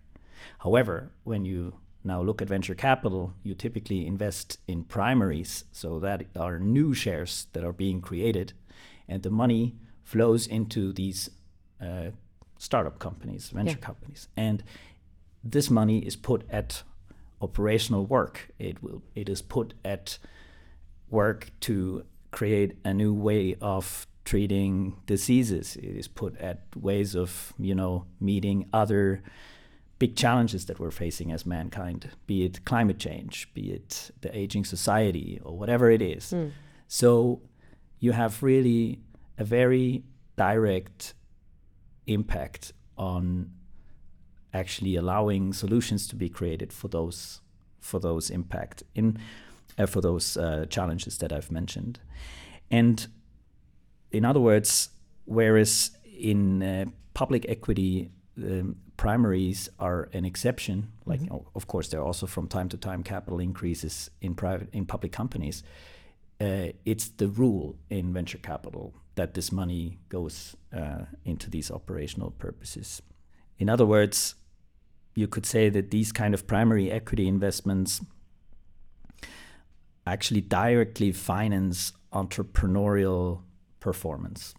However, 0.59 1.11
when 1.23 1.45
you 1.45 1.75
now 2.03 2.21
look 2.21 2.41
at 2.41 2.49
venture 2.49 2.75
capital, 2.75 3.33
you 3.43 3.53
typically 3.53 4.05
invest 4.05 4.59
in 4.67 4.83
primaries, 4.83 5.63
so 5.71 5.99
that 5.99 6.25
are 6.35 6.59
new 6.59 6.93
shares 6.93 7.47
that 7.53 7.63
are 7.63 7.71
being 7.71 8.01
created, 8.01 8.51
and 9.07 9.23
the 9.23 9.29
money 9.29 9.77
flows 10.03 10.45
into 10.45 10.91
these 10.91 11.29
uh, 11.83 12.11
startup 12.57 12.99
companies, 12.99 13.49
venture 13.49 13.77
yeah. 13.79 13.85
companies, 13.85 14.27
and 14.37 14.63
this 15.43 15.69
money 15.69 15.99
is 15.99 16.15
put 16.15 16.43
at 16.49 16.83
operational 17.41 18.05
work. 18.05 18.49
It 18.57 18.81
will 18.81 19.01
it 19.15 19.29
is 19.29 19.41
put 19.41 19.73
at 19.83 20.17
work 21.09 21.51
to 21.61 22.05
create 22.31 22.77
a 22.83 22.93
new 22.93 23.13
way 23.13 23.55
of 23.61 24.07
treating 24.25 24.95
diseases. 25.05 25.75
It 25.75 25.97
is 25.97 26.07
put 26.07 26.37
at 26.37 26.61
ways 26.75 27.15
of 27.15 27.53
you 27.59 27.75
know 27.75 28.05
meeting 28.19 28.69
other 28.73 29.21
big 29.99 30.15
challenges 30.15 30.65
that 30.65 30.79
we're 30.79 30.91
facing 30.91 31.31
as 31.31 31.45
mankind, 31.45 32.09
be 32.27 32.43
it 32.45 32.65
climate 32.65 32.99
change, 32.99 33.53
be 33.53 33.71
it 33.71 34.11
the 34.21 34.35
aging 34.37 34.65
society, 34.65 35.39
or 35.43 35.57
whatever 35.57 35.89
it 35.89 36.01
is. 36.01 36.31
Mm. 36.31 36.51
So 36.87 37.41
you 37.99 38.11
have 38.11 38.43
really 38.43 38.99
a 39.37 39.43
very 39.43 40.03
direct 40.35 41.13
impact 42.07 42.73
on 42.97 43.51
actually 44.53 44.95
allowing 44.95 45.53
solutions 45.53 46.07
to 46.07 46.15
be 46.15 46.29
created 46.29 46.71
for 46.71 46.87
those 46.87 47.41
for 47.79 47.99
those 47.99 48.29
impact 48.29 48.83
in 48.95 49.17
uh, 49.77 49.85
for 49.85 50.01
those 50.01 50.37
uh, 50.37 50.65
challenges 50.69 51.17
that 51.17 51.33
I've 51.33 51.51
mentioned. 51.51 51.99
And 52.69 53.07
in 54.11 54.25
other 54.25 54.39
words, 54.39 54.89
whereas 55.25 55.91
in 56.05 56.63
uh, 56.63 56.85
public 57.13 57.45
equity 57.49 58.11
um, 58.37 58.77
primaries 58.97 59.69
are 59.79 60.09
an 60.13 60.25
exception, 60.25 60.91
like 61.05 61.21
mm-hmm. 61.21 61.47
of 61.55 61.67
course 61.67 61.89
there 61.89 61.99
are 61.99 62.05
also 62.05 62.27
from 62.27 62.47
time 62.47 62.69
to 62.69 62.77
time 62.77 63.03
capital 63.03 63.39
increases 63.39 64.09
in 64.21 64.35
private 64.35 64.69
in 64.73 64.85
public 64.85 65.11
companies. 65.11 65.63
Uh, 66.39 66.67
it's 66.85 67.09
the 67.09 67.27
rule 67.27 67.75
in 67.89 68.13
venture 68.13 68.37
capital 68.37 68.93
that 69.15 69.33
this 69.33 69.51
money 69.51 69.99
goes 70.09 70.55
uh, 70.75 71.05
into 71.23 71.49
these 71.49 71.69
operational 71.71 72.31
purposes. 72.31 73.01
In 73.59 73.69
other 73.69 73.85
words, 73.85 74.35
you 75.15 75.27
could 75.27 75.45
say 75.45 75.69
that 75.69 75.91
these 75.91 76.11
kind 76.11 76.33
of 76.33 76.47
primary 76.47 76.91
equity 76.91 77.27
investments 77.27 78.01
actually 80.05 80.41
directly 80.41 81.11
finance 81.11 81.93
entrepreneurial 82.11 83.41
performance. 83.79 84.53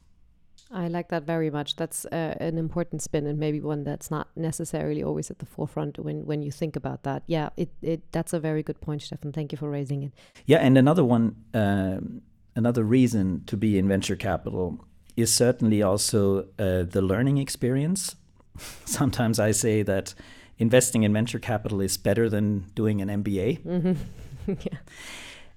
I 0.71 0.89
like 0.89 1.09
that 1.09 1.25
very 1.25 1.51
much. 1.51 1.77
That's 1.77 2.05
uh, 2.07 2.35
an 2.41 2.59
important 2.59 3.03
spin, 3.03 3.27
and 3.27 3.39
maybe 3.39 3.61
one 3.61 3.85
that's 3.85 4.11
not 4.11 4.29
necessarily 4.35 5.05
always 5.05 5.31
at 5.31 5.39
the 5.39 5.47
forefront 5.47 5.99
when, 5.99 6.27
when 6.27 6.43
you 6.43 6.51
think 6.51 6.75
about 6.75 7.05
that. 7.05 7.23
Yeah, 7.27 7.51
it, 7.57 7.71
it 7.81 8.11
that's 8.11 8.33
a 8.33 8.41
very 8.41 8.63
good 8.63 8.81
point, 8.81 9.03
Steffen. 9.03 9.33
Thank 9.33 9.53
you 9.53 9.59
for 9.59 9.71
raising 9.71 10.03
it. 10.03 10.13
Yeah, 10.47 10.59
and 10.59 10.77
another 10.77 11.05
one 11.05 11.37
um, 11.53 12.23
another 12.55 12.85
reason 12.85 13.43
to 13.47 13.57
be 13.57 13.79
in 13.79 13.89
venture 13.89 14.17
capital 14.17 14.85
is 15.17 15.35
certainly 15.35 15.83
also 15.83 16.47
uh, 16.59 16.83
the 16.83 17.03
learning 17.03 17.39
experience. 17.39 18.17
Sometimes 18.85 19.39
I 19.39 19.53
say 19.53 19.83
that 19.83 20.15
investing 20.59 21.03
in 21.03 21.13
venture 21.13 21.39
capital 21.39 21.81
is 21.81 21.97
better 21.97 22.29
than 22.29 22.71
doing 22.75 23.01
an 23.01 23.09
MBA. 23.23 23.63
Mm-hmm. 23.63 24.53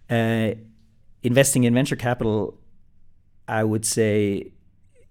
yeah. 0.10 0.52
uh, 0.52 0.56
investing 1.24 1.64
in 1.64 1.74
venture 1.74 1.96
capital, 1.96 2.60
I 3.48 3.64
would 3.64 3.86
say, 3.86 4.52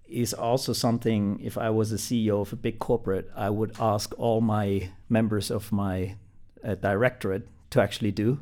is 0.08 0.32
also 0.32 0.72
something. 0.72 1.40
If 1.42 1.58
I 1.58 1.70
was 1.70 1.92
a 1.92 1.96
CEO 1.96 2.40
of 2.40 2.52
a 2.52 2.56
big 2.56 2.78
corporate, 2.78 3.30
I 3.36 3.50
would 3.50 3.74
ask 3.80 4.14
all 4.18 4.40
my 4.40 4.90
members 5.08 5.50
of 5.50 5.72
my 5.72 6.16
uh, 6.64 6.76
directorate 6.76 7.48
to 7.70 7.82
actually 7.82 8.12
do, 8.12 8.40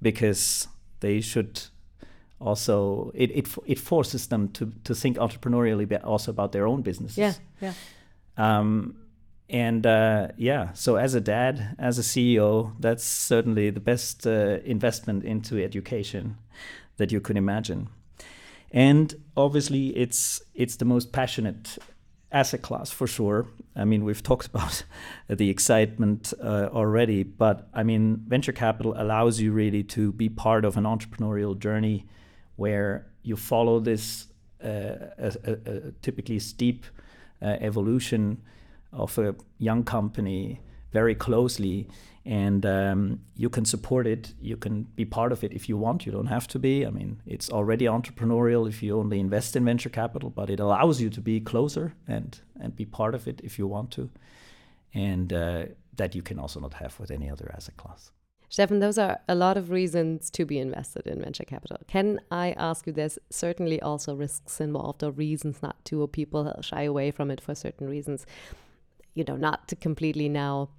because 0.00 0.68
they 1.00 1.20
should 1.20 1.60
also 2.40 3.12
it, 3.14 3.30
it 3.30 3.48
it 3.66 3.78
forces 3.78 4.26
them 4.28 4.48
to 4.48 4.72
to 4.84 4.94
think 4.94 5.18
entrepreneurially 5.18 5.86
but 5.86 6.02
also 6.04 6.30
about 6.30 6.52
their 6.52 6.66
own 6.66 6.82
businesses. 6.82 7.18
Yeah 7.18 7.34
yeah. 7.60 7.74
Um, 8.36 8.96
and 9.48 9.86
uh, 9.86 10.28
yeah 10.36 10.72
so 10.72 10.96
as 10.96 11.14
a 11.14 11.20
dad 11.20 11.76
as 11.78 11.98
a 11.98 12.02
ceo 12.02 12.72
that's 12.80 13.04
certainly 13.04 13.70
the 13.70 13.80
best 13.80 14.26
uh, 14.26 14.58
investment 14.64 15.24
into 15.24 15.62
education 15.62 16.36
that 16.96 17.12
you 17.12 17.20
could 17.20 17.36
imagine. 17.36 17.88
And 18.72 19.14
obviously 19.36 19.88
it's 19.96 20.42
it's 20.54 20.76
the 20.76 20.84
most 20.84 21.12
passionate 21.12 21.78
asset 22.32 22.62
class 22.62 22.90
for 22.90 23.06
sure. 23.06 23.48
I 23.76 23.84
mean 23.84 24.04
we've 24.04 24.22
talked 24.30 24.46
about 24.46 24.84
the 25.28 25.50
excitement 25.50 26.32
uh, 26.42 26.68
already 26.72 27.22
but 27.22 27.68
i 27.74 27.82
mean 27.82 28.24
venture 28.26 28.52
capital 28.52 28.94
allows 28.96 29.40
you 29.40 29.52
really 29.52 29.82
to 29.84 30.12
be 30.12 30.28
part 30.28 30.64
of 30.64 30.76
an 30.76 30.84
entrepreneurial 30.84 31.58
journey 31.58 32.04
where 32.60 33.06
you 33.22 33.36
follow 33.36 33.80
this 33.80 34.26
uh, 34.62 34.96
a, 35.26 35.32
a, 35.44 35.52
a 35.52 35.92
typically 36.02 36.38
steep 36.38 36.84
uh, 37.40 37.56
evolution 37.60 38.42
of 38.92 39.16
a 39.18 39.34
young 39.56 39.82
company 39.82 40.60
very 40.92 41.14
closely. 41.14 41.88
And 42.26 42.66
um, 42.66 43.20
you 43.34 43.48
can 43.48 43.64
support 43.64 44.06
it. 44.06 44.34
You 44.42 44.58
can 44.58 44.82
be 44.94 45.06
part 45.06 45.32
of 45.32 45.42
it 45.42 45.54
if 45.54 45.70
you 45.70 45.78
want. 45.78 46.04
You 46.04 46.12
don't 46.12 46.26
have 46.26 46.46
to 46.48 46.58
be. 46.58 46.84
I 46.84 46.90
mean 46.90 47.22
it's 47.26 47.48
already 47.48 47.86
entrepreneurial 47.86 48.68
if 48.68 48.82
you 48.82 48.98
only 48.98 49.20
invest 49.20 49.56
in 49.56 49.64
venture 49.64 49.88
capital 49.88 50.28
but 50.28 50.50
it 50.50 50.60
allows 50.60 51.00
you 51.00 51.08
to 51.10 51.20
be 51.22 51.40
closer 51.40 51.94
and 52.06 52.38
and 52.62 52.76
be 52.76 52.84
part 52.84 53.14
of 53.14 53.26
it 53.26 53.40
if 53.42 53.58
you 53.58 53.66
want 53.66 53.90
to. 53.92 54.10
And 54.92 55.32
uh, 55.32 55.62
that 55.96 56.14
you 56.14 56.22
can 56.22 56.38
also 56.38 56.60
not 56.60 56.74
have 56.74 57.00
with 57.00 57.10
any 57.10 57.30
other 57.30 57.50
asset 57.56 57.76
class 57.78 58.12
Steffen, 58.50 58.80
those 58.80 58.98
are 58.98 59.20
a 59.28 59.34
lot 59.34 59.56
of 59.56 59.70
reasons 59.70 60.28
to 60.30 60.44
be 60.44 60.58
invested 60.58 61.06
in 61.06 61.22
venture 61.22 61.44
capital. 61.44 61.78
Can 61.86 62.20
I 62.32 62.50
ask 62.52 62.84
you, 62.86 62.92
there's 62.92 63.18
certainly 63.30 63.80
also 63.80 64.14
risks 64.14 64.60
involved 64.60 65.04
or 65.04 65.12
reasons 65.12 65.62
not 65.62 65.84
to, 65.84 66.02
or 66.02 66.08
people 66.08 66.52
shy 66.60 66.82
away 66.82 67.12
from 67.12 67.30
it 67.30 67.40
for 67.40 67.54
certain 67.54 67.88
reasons. 67.88 68.26
You 69.14 69.24
know, 69.24 69.36
not 69.36 69.68
to 69.68 69.76
completely 69.76 70.28
now 70.28 70.70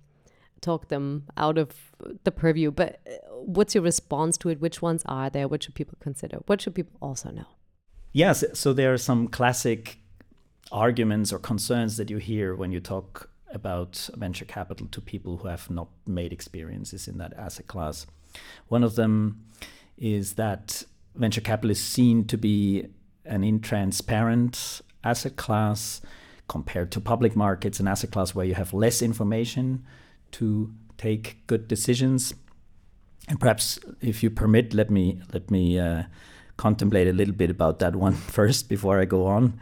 talk 0.59 0.89
them 0.89 1.27
out 1.37 1.57
of 1.57 1.93
the 2.23 2.31
purview, 2.31 2.71
but 2.71 2.99
uh, 3.07 3.11
what's 3.35 3.73
your 3.73 3.83
response 3.83 4.37
to 4.39 4.49
it? 4.49 4.61
Which 4.61 4.81
ones 4.81 5.03
are 5.05 5.29
there? 5.29 5.47
What 5.47 5.63
should 5.63 5.75
people 5.75 5.97
consider? 6.01 6.39
What 6.45 6.61
should 6.61 6.75
people 6.75 6.97
also 7.01 7.31
know? 7.31 7.47
Yes, 8.11 8.43
so 8.53 8.73
there 8.73 8.93
are 8.93 8.97
some 8.97 9.29
classic 9.29 9.97
arguments 10.71 11.31
or 11.31 11.39
concerns 11.39 11.97
that 11.97 12.09
you 12.09 12.17
hear 12.17 12.53
when 12.53 12.71
you 12.71 12.81
talk 12.81 13.30
about 13.53 14.09
venture 14.15 14.45
capital 14.45 14.87
to 14.87 15.01
people 15.01 15.37
who 15.37 15.47
have 15.47 15.69
not 15.69 15.89
made 16.05 16.33
experiences 16.33 17.07
in 17.07 17.17
that 17.17 17.33
asset 17.37 17.67
class. 17.67 18.05
One 18.67 18.83
of 18.83 18.95
them 18.95 19.45
is 19.97 20.33
that 20.33 20.83
venture 21.15 21.41
capital 21.41 21.71
is 21.71 21.81
seen 21.81 22.25
to 22.25 22.37
be 22.37 22.87
an 23.25 23.41
intransparent 23.43 24.81
asset 25.03 25.35
class 25.35 26.01
compared 26.47 26.91
to 26.91 26.99
public 26.99 27.35
markets, 27.35 27.79
an 27.79 27.87
asset 27.87 28.11
class 28.11 28.35
where 28.35 28.45
you 28.45 28.55
have 28.55 28.73
less 28.73 29.01
information 29.01 29.85
to 30.31 30.73
take 30.97 31.45
good 31.47 31.67
decisions. 31.67 32.33
And 33.27 33.39
perhaps, 33.39 33.79
if 34.01 34.23
you 34.23 34.29
permit, 34.29 34.73
let 34.73 34.89
me 34.89 35.21
let 35.33 35.51
me 35.51 35.79
uh, 35.79 36.03
contemplate 36.57 37.07
a 37.07 37.13
little 37.13 37.33
bit 37.33 37.49
about 37.49 37.79
that 37.79 37.95
one 37.95 38.13
first 38.37 38.69
before 38.69 38.99
I 38.99 39.05
go 39.05 39.27
on. 39.27 39.59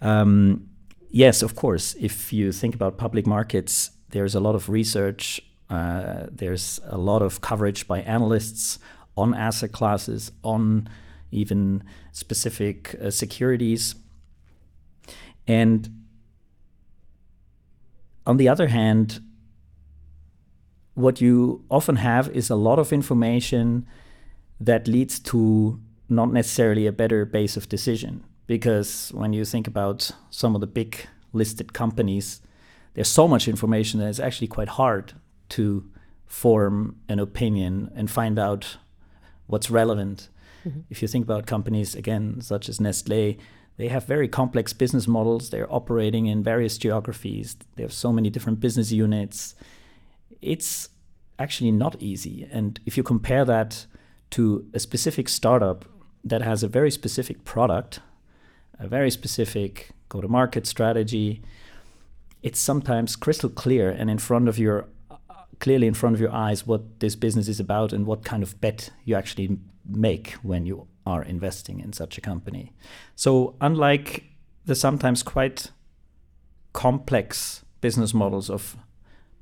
Um, 0.00 0.68
yes, 1.12 1.42
of 1.42 1.54
course. 1.54 1.94
If 2.00 2.32
you 2.32 2.50
think 2.50 2.74
about 2.74 2.98
public 2.98 3.26
markets, 3.26 3.92
there's 4.10 4.34
a 4.34 4.40
lot 4.40 4.54
of 4.54 4.68
research, 4.68 5.40
uh, 5.70 6.26
there's 6.30 6.80
a 6.86 6.98
lot 6.98 7.22
of 7.22 7.40
coverage 7.40 7.86
by 7.86 8.00
analysts 8.00 8.78
on 9.16 9.34
asset 9.34 9.72
classes, 9.72 10.32
on 10.42 10.88
even 11.30 11.84
specific 12.12 12.96
uh, 13.00 13.10
securities. 13.10 13.94
And 15.46 16.04
on 18.26 18.36
the 18.36 18.48
other 18.48 18.68
hand, 18.68 19.20
what 20.94 21.20
you 21.20 21.64
often 21.70 21.96
have 21.96 22.28
is 22.30 22.50
a 22.50 22.56
lot 22.56 22.78
of 22.78 22.92
information 22.92 23.86
that 24.60 24.86
leads 24.86 25.18
to 25.18 25.80
not 26.08 26.32
necessarily 26.32 26.86
a 26.86 26.92
better 26.92 27.24
base 27.24 27.56
of 27.56 27.68
decision 27.68 28.24
because 28.52 29.10
when 29.14 29.32
you 29.32 29.46
think 29.46 29.66
about 29.66 30.10
some 30.28 30.54
of 30.54 30.60
the 30.60 30.66
big 30.66 31.06
listed 31.32 31.72
companies, 31.72 32.42
there's 32.92 33.08
so 33.08 33.26
much 33.26 33.48
information 33.48 33.98
that 33.98 34.08
it's 34.08 34.20
actually 34.20 34.46
quite 34.46 34.68
hard 34.68 35.14
to 35.48 35.90
form 36.26 36.96
an 37.08 37.18
opinion 37.18 37.90
and 37.96 38.10
find 38.10 38.38
out 38.38 38.76
what's 39.46 39.70
relevant. 39.70 40.28
Mm-hmm. 40.66 40.80
If 40.90 41.00
you 41.00 41.08
think 41.08 41.24
about 41.24 41.46
companies, 41.46 41.94
again, 41.94 42.42
such 42.42 42.68
as 42.68 42.78
Nestle, 42.78 43.38
they 43.78 43.88
have 43.88 44.04
very 44.04 44.28
complex 44.28 44.74
business 44.74 45.08
models. 45.08 45.48
They're 45.48 45.72
operating 45.72 46.26
in 46.26 46.42
various 46.42 46.76
geographies. 46.76 47.56
They 47.76 47.82
have 47.82 47.92
so 48.04 48.12
many 48.12 48.28
different 48.28 48.60
business 48.60 48.92
units. 48.92 49.54
It's 50.42 50.90
actually 51.38 51.70
not 51.70 51.96
easy. 52.02 52.46
And 52.52 52.78
if 52.84 52.98
you 52.98 53.02
compare 53.02 53.46
that 53.46 53.86
to 54.32 54.66
a 54.74 54.78
specific 54.78 55.30
startup 55.30 55.86
that 56.22 56.42
has 56.42 56.62
a 56.62 56.68
very 56.68 56.90
specific 56.90 57.44
product, 57.44 58.00
a 58.82 58.88
very 58.88 59.10
specific 59.10 59.90
go 60.08 60.20
to 60.20 60.28
market 60.28 60.66
strategy, 60.66 61.42
it's 62.42 62.58
sometimes 62.58 63.16
crystal 63.16 63.48
clear 63.48 63.90
and 63.90 64.10
in 64.10 64.18
front 64.18 64.48
of 64.48 64.58
your 64.58 64.86
clearly 65.60 65.86
in 65.86 65.94
front 65.94 66.14
of 66.14 66.20
your 66.20 66.32
eyes 66.32 66.66
what 66.66 66.98
this 66.98 67.14
business 67.14 67.46
is 67.46 67.60
about 67.60 67.92
and 67.92 68.04
what 68.04 68.24
kind 68.24 68.42
of 68.42 68.60
bet 68.60 68.90
you 69.04 69.14
actually 69.14 69.58
make 69.88 70.32
when 70.42 70.66
you 70.66 70.88
are 71.06 71.22
investing 71.22 71.78
in 71.78 71.92
such 71.92 72.18
a 72.18 72.20
company. 72.20 72.72
So, 73.14 73.54
unlike 73.60 74.24
the 74.64 74.74
sometimes 74.74 75.22
quite 75.22 75.70
complex 76.72 77.64
business 77.80 78.12
models 78.12 78.50
of 78.50 78.76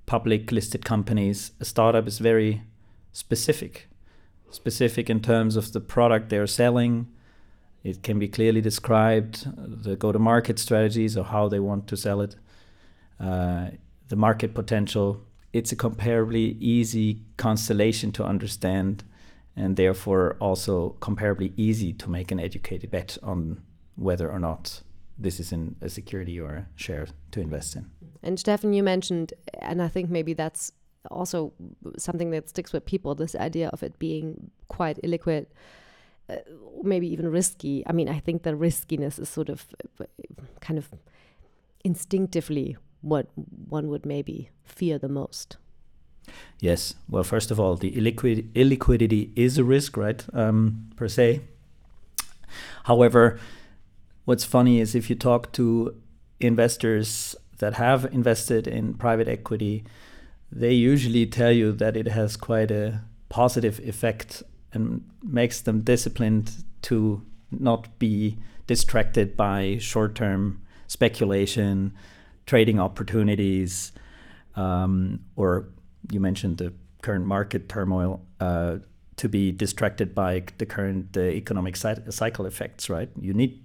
public 0.05 0.53
listed 0.53 0.85
companies, 0.85 1.53
a 1.59 1.65
startup 1.65 2.07
is 2.07 2.19
very 2.19 2.63
specific. 3.13 3.89
Specific 4.51 5.09
in 5.09 5.21
terms 5.21 5.57
of 5.57 5.73
the 5.73 5.81
product 5.81 6.29
they're 6.29 6.47
selling, 6.47 7.07
it 7.83 8.03
can 8.03 8.19
be 8.19 8.29
clearly 8.29 8.61
described 8.61 9.47
the 9.57 9.97
go 9.97 10.13
to 10.13 10.19
market 10.19 10.59
strategies 10.59 11.17
or 11.17 11.25
how 11.25 11.49
they 11.49 11.61
want 11.61 11.87
to 11.89 11.97
sell 11.97 12.21
it, 12.21 12.37
uh, 13.19 13.69
the 14.09 14.17
market 14.17 14.55
potential. 14.55 15.23
It's 15.53 15.73
a 15.73 15.77
comparably 15.77 16.57
easy 16.61 17.23
constellation 17.37 18.13
to 18.13 18.25
understand 18.25 19.05
and 19.57 19.77
therefore 19.77 20.37
also 20.41 20.97
comparably 21.01 21.53
easy 21.57 21.93
to 21.95 22.11
make 22.11 22.31
an 22.31 22.39
educated 22.39 22.91
bet 22.91 23.19
on 23.23 23.63
whether 23.97 24.31
or 24.31 24.39
not 24.39 24.83
this 25.19 25.41
is 25.41 25.53
in 25.53 25.77
a 25.81 25.89
security 25.89 26.41
or 26.41 26.51
a 26.55 26.67
share 26.77 27.07
to 27.33 27.41
invest 27.41 27.77
in. 27.77 27.91
And 28.23 28.39
Steffen, 28.39 28.75
you 28.75 28.83
mentioned, 28.83 29.35
and 29.61 29.83
I 29.83 29.89
think 29.89 30.09
maybe 30.09 30.33
that's 30.33 30.73
also 31.11 31.53
something 31.99 32.31
that 32.31 32.49
sticks 32.49 32.73
with 32.73 32.85
people 32.85 33.15
this 33.15 33.35
idea 33.35 33.69
of 33.69 33.83
it 33.83 33.99
being 33.99 34.51
quite 34.69 35.01
illiquid 35.03 35.47
uh, 36.31 36.37
maybe 36.83 37.09
even 37.09 37.29
risky. 37.29 37.83
I 37.87 37.93
mean, 37.93 38.09
I 38.09 38.21
think 38.21 38.43
the 38.43 38.57
riskiness 38.57 39.19
is 39.19 39.29
sort 39.29 39.49
of 39.49 39.67
uh, 40.01 40.05
kind 40.61 40.79
of 40.79 40.89
instinctively 41.85 42.77
what 43.01 43.27
one 43.69 43.89
would 43.89 44.05
maybe 44.05 44.51
fear 44.65 44.99
the 44.99 45.09
most. 45.09 45.57
Yes. 46.61 46.95
Well, 47.09 47.25
first 47.25 47.51
of 47.51 47.59
all, 47.59 47.77
the 47.77 47.93
illiquid 47.93 48.53
illiquidity 48.53 49.31
is 49.35 49.59
a 49.59 49.65
risk, 49.65 49.97
right? 49.97 50.25
Um, 50.33 50.91
per 50.97 51.09
se. 51.09 51.41
However, 52.85 53.39
what's 54.25 54.45
funny 54.45 54.81
is 54.81 54.95
if 54.95 55.09
you 55.09 55.17
talk 55.17 55.53
to 55.53 55.95
investors 56.39 57.37
that 57.59 57.75
have 57.75 58.05
invested 58.07 58.67
in 58.67 58.95
private 58.95 59.29
equity, 59.29 59.85
they 60.53 60.73
usually 60.73 61.27
tell 61.27 61.53
you 61.53 61.73
that 61.73 61.97
it 61.97 62.09
has 62.09 62.37
quite 62.37 62.71
a 62.71 63.03
positive 63.29 63.79
effect 63.81 64.43
and 64.73 65.05
makes 65.23 65.61
them 65.61 65.81
disciplined 65.81 66.65
to 66.83 67.23
not 67.51 67.99
be 67.99 68.39
distracted 68.67 69.37
by 69.37 69.79
short 69.81 70.15
term 70.15 70.63
speculation, 70.87 71.93
trading 72.47 72.79
opportunities, 72.81 73.93
um, 74.57 75.21
or 75.37 75.69
you 76.11 76.21
mentioned 76.21 76.59
the 76.59 76.73
current 77.03 77.27
market 77.27 77.69
turmoil, 77.69 78.21
uh, 78.41 78.77
to 79.17 79.29
be 79.29 79.53
distracted 79.53 80.15
by 80.15 80.43
the 80.59 80.67
current 80.67 81.17
uh, 81.17 81.21
economic 81.21 81.77
cycle 81.77 82.47
effects, 82.47 82.89
right? 82.89 83.11
You 83.21 83.35
need 83.35 83.63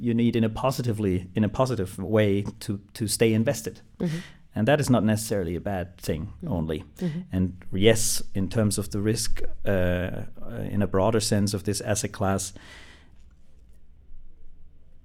you 0.00 0.14
need 0.14 0.34
in 0.34 0.42
a 0.42 0.48
positively 0.48 1.30
in 1.34 1.44
a 1.44 1.48
positive 1.48 1.96
way 1.98 2.44
to 2.60 2.80
to 2.94 3.06
stay 3.06 3.32
invested. 3.32 3.80
Mm-hmm 4.00 4.18
and 4.54 4.68
that 4.68 4.80
is 4.80 4.88
not 4.88 5.04
necessarily 5.04 5.56
a 5.56 5.60
bad 5.60 5.96
thing 5.98 6.32
mm-hmm. 6.42 6.52
only. 6.52 6.84
Mm-hmm. 6.98 7.20
And 7.32 7.64
yes, 7.72 8.22
in 8.34 8.48
terms 8.48 8.78
of 8.78 8.90
the 8.90 9.00
risk, 9.00 9.42
uh, 9.66 9.68
uh, 9.70 10.24
in 10.70 10.82
a 10.82 10.86
broader 10.86 11.20
sense 11.20 11.54
of 11.54 11.64
this 11.64 11.80
asset 11.80 12.12
class, 12.12 12.52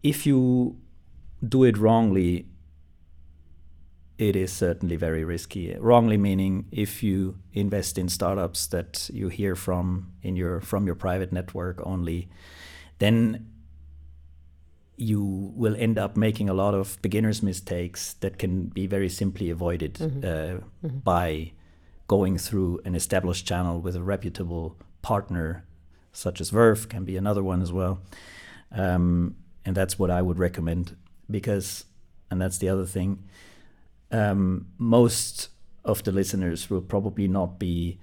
if 0.03 0.25
you 0.25 0.77
do 1.47 1.63
it 1.63 1.77
wrongly, 1.77 2.45
it 4.17 4.35
is 4.35 4.51
certainly 4.51 4.97
very 4.97 5.23
risky. 5.23 5.75
Wrongly 5.79 6.17
meaning 6.17 6.65
if 6.71 7.01
you 7.01 7.37
invest 7.53 7.97
in 7.97 8.09
startups 8.09 8.67
that 8.67 9.09
you 9.13 9.29
hear 9.29 9.55
from 9.55 10.11
in 10.21 10.35
your 10.35 10.59
from 10.59 10.85
your 10.85 10.95
private 10.95 11.31
network 11.31 11.79
only, 11.85 12.29
then 12.99 13.47
you 14.99 15.53
will 15.55 15.75
end 15.77 15.97
up 15.97 16.17
making 16.17 16.49
a 16.49 16.53
lot 16.53 16.73
of 16.73 17.01
beginners 17.01 17.41
mistakes 17.41 18.13
that 18.19 18.37
can 18.37 18.65
be 18.65 18.85
very 18.85 19.07
simply 19.07 19.49
avoided 19.49 19.93
mm-hmm. 19.93 20.19
Uh, 20.19 20.59
mm-hmm. 20.85 20.97
by 20.99 21.51
going 22.07 22.37
through 22.37 22.81
an 22.83 22.95
established 22.95 23.47
channel 23.47 23.79
with 23.79 23.95
a 23.95 24.03
reputable 24.03 24.75
partner 25.01 25.63
such 26.11 26.41
as 26.41 26.49
Verve 26.49 26.89
can 26.89 27.05
be 27.05 27.15
another 27.15 27.41
one 27.41 27.61
as 27.61 27.71
well 27.71 28.01
um, 28.73 29.35
and 29.63 29.75
that's 29.75 29.97
what 29.97 30.11
I 30.11 30.21
would 30.21 30.37
recommend 30.37 30.97
because 31.31 31.85
and 32.29 32.41
that's 32.41 32.57
the 32.57 32.67
other 32.67 32.85
thing 32.85 33.23
um, 34.11 34.67
most 34.77 35.47
of 35.85 36.03
the 36.03 36.11
listeners 36.11 36.69
will 36.69 36.81
probably 36.81 37.27
not 37.27 37.57
be 37.57 37.99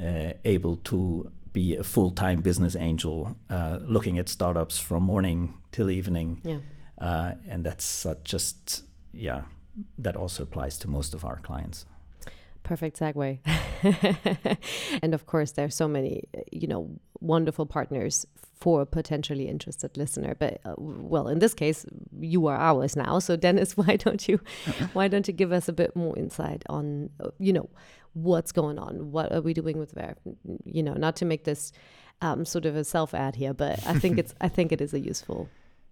uh, 0.00 0.32
able 0.44 0.76
to 0.76 1.30
be 1.52 1.76
a 1.76 1.82
full 1.82 2.10
time 2.10 2.40
business 2.40 2.76
angel, 2.76 3.36
uh, 3.50 3.78
looking 3.82 4.18
at 4.18 4.28
startups 4.28 4.78
from 4.78 5.02
morning 5.02 5.54
till 5.70 5.90
evening. 5.90 6.40
Yeah. 6.44 6.58
Uh, 6.98 7.34
and 7.48 7.64
that's 7.64 8.06
uh, 8.06 8.14
just, 8.24 8.84
yeah, 9.12 9.42
that 9.98 10.16
also 10.16 10.42
applies 10.44 10.78
to 10.78 10.88
most 10.88 11.14
of 11.14 11.24
our 11.24 11.40
clients. 11.40 11.86
Perfect 12.62 13.00
segue. 13.00 13.40
and 15.02 15.14
of 15.14 15.26
course, 15.26 15.52
there 15.52 15.66
are 15.66 15.70
so 15.70 15.88
many, 15.88 16.24
you 16.52 16.68
know, 16.68 16.90
wonderful 17.20 17.66
partners 17.66 18.26
for 18.62 18.82
a 18.82 18.86
potentially 18.86 19.48
interested 19.48 19.96
listener. 19.96 20.36
But 20.38 20.60
uh, 20.64 20.74
well, 20.78 21.26
in 21.26 21.40
this 21.40 21.52
case, 21.52 21.84
you 22.20 22.46
are 22.46 22.56
ours 22.56 22.94
now. 22.94 23.18
So 23.18 23.34
Dennis, 23.34 23.76
why 23.80 23.96
don't 23.96 24.28
you, 24.28 24.38
why 24.92 25.08
don't 25.08 25.26
you 25.26 25.34
give 25.34 25.50
us 25.50 25.68
a 25.68 25.72
bit 25.72 25.96
more 25.96 26.16
insight 26.16 26.62
on, 26.68 27.10
uh, 27.18 27.30
you 27.40 27.52
know, 27.52 27.68
what's 28.14 28.52
going 28.52 28.78
on, 28.78 29.12
what 29.12 29.32
are 29.32 29.40
we 29.40 29.54
doing 29.54 29.78
with 29.78 29.92
Verve? 29.92 30.16
You 30.64 30.82
know, 30.82 30.94
not 30.94 31.16
to 31.16 31.24
make 31.24 31.44
this 31.44 31.72
um, 32.20 32.44
sort 32.44 32.66
of 32.66 32.76
a 32.76 32.84
self 32.84 33.14
ad 33.14 33.36
here, 33.36 33.54
but 33.54 33.84
I 33.86 33.98
think 33.98 34.18
it's 34.18 34.34
I 34.40 34.48
think 34.48 34.72
it 34.72 34.80
is 34.80 34.94
a 34.94 35.00
useful 35.00 35.48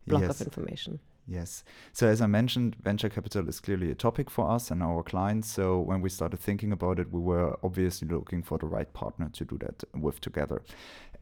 block 0.07 0.23
Yes. 0.23 0.41
of 0.41 0.47
information. 0.47 1.01
Yes. 1.27 1.63
So 1.93 2.09
as 2.09 2.21
I 2.21 2.27
mentioned, 2.27 2.77
venture 2.83 3.09
capital 3.09 3.49
is 3.49 3.61
clearly 3.61 3.91
a 3.91 3.95
topic 3.95 4.29
for 4.31 4.51
us 4.51 4.71
and 4.71 4.83
our 4.83 5.03
clients. 5.03 5.49
So 5.49 5.79
when 5.79 6.01
we 6.01 6.09
started 6.09 6.41
thinking 6.41 6.73
about 6.73 6.99
it, 6.99 7.13
we 7.13 7.21
were 7.21 7.57
obviously 7.63 8.09
looking 8.09 8.43
for 8.43 8.59
the 8.59 8.67
right 8.67 8.93
partner 8.93 9.29
to 9.35 9.45
do 9.45 9.57
that 9.59 9.85
with 9.95 10.21
together. 10.21 10.63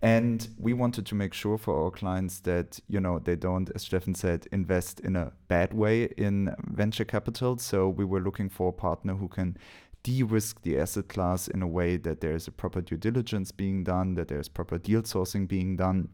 And 0.00 0.48
we 0.58 0.72
wanted 0.72 1.04
to 1.06 1.14
make 1.16 1.34
sure 1.34 1.58
for 1.58 1.84
our 1.84 1.90
clients 1.90 2.38
that, 2.40 2.78
you 2.88 3.00
know, 3.00 3.18
they 3.18 3.34
don't, 3.34 3.68
as 3.74 3.84
Steffen 3.84 4.16
said, 4.16 4.46
invest 4.52 5.00
in 5.00 5.16
a 5.16 5.32
bad 5.48 5.74
way 5.74 6.04
in 6.16 6.54
venture 6.70 7.04
capital. 7.04 7.58
So 7.58 7.88
we 7.88 8.04
were 8.04 8.20
looking 8.20 8.48
for 8.48 8.68
a 8.68 8.72
partner 8.72 9.14
who 9.16 9.26
can 9.28 9.58
de-risk 10.02 10.62
the 10.62 10.78
asset 10.78 11.08
class 11.08 11.48
in 11.48 11.62
a 11.62 11.66
way 11.66 11.96
that 11.96 12.20
there 12.20 12.34
is 12.34 12.48
a 12.48 12.52
proper 12.52 12.80
due 12.80 12.96
diligence 12.96 13.52
being 13.52 13.84
done, 13.84 14.14
that 14.14 14.28
there's 14.28 14.48
proper 14.48 14.78
deal 14.78 15.02
sourcing 15.02 15.46
being 15.46 15.76
done, 15.76 16.08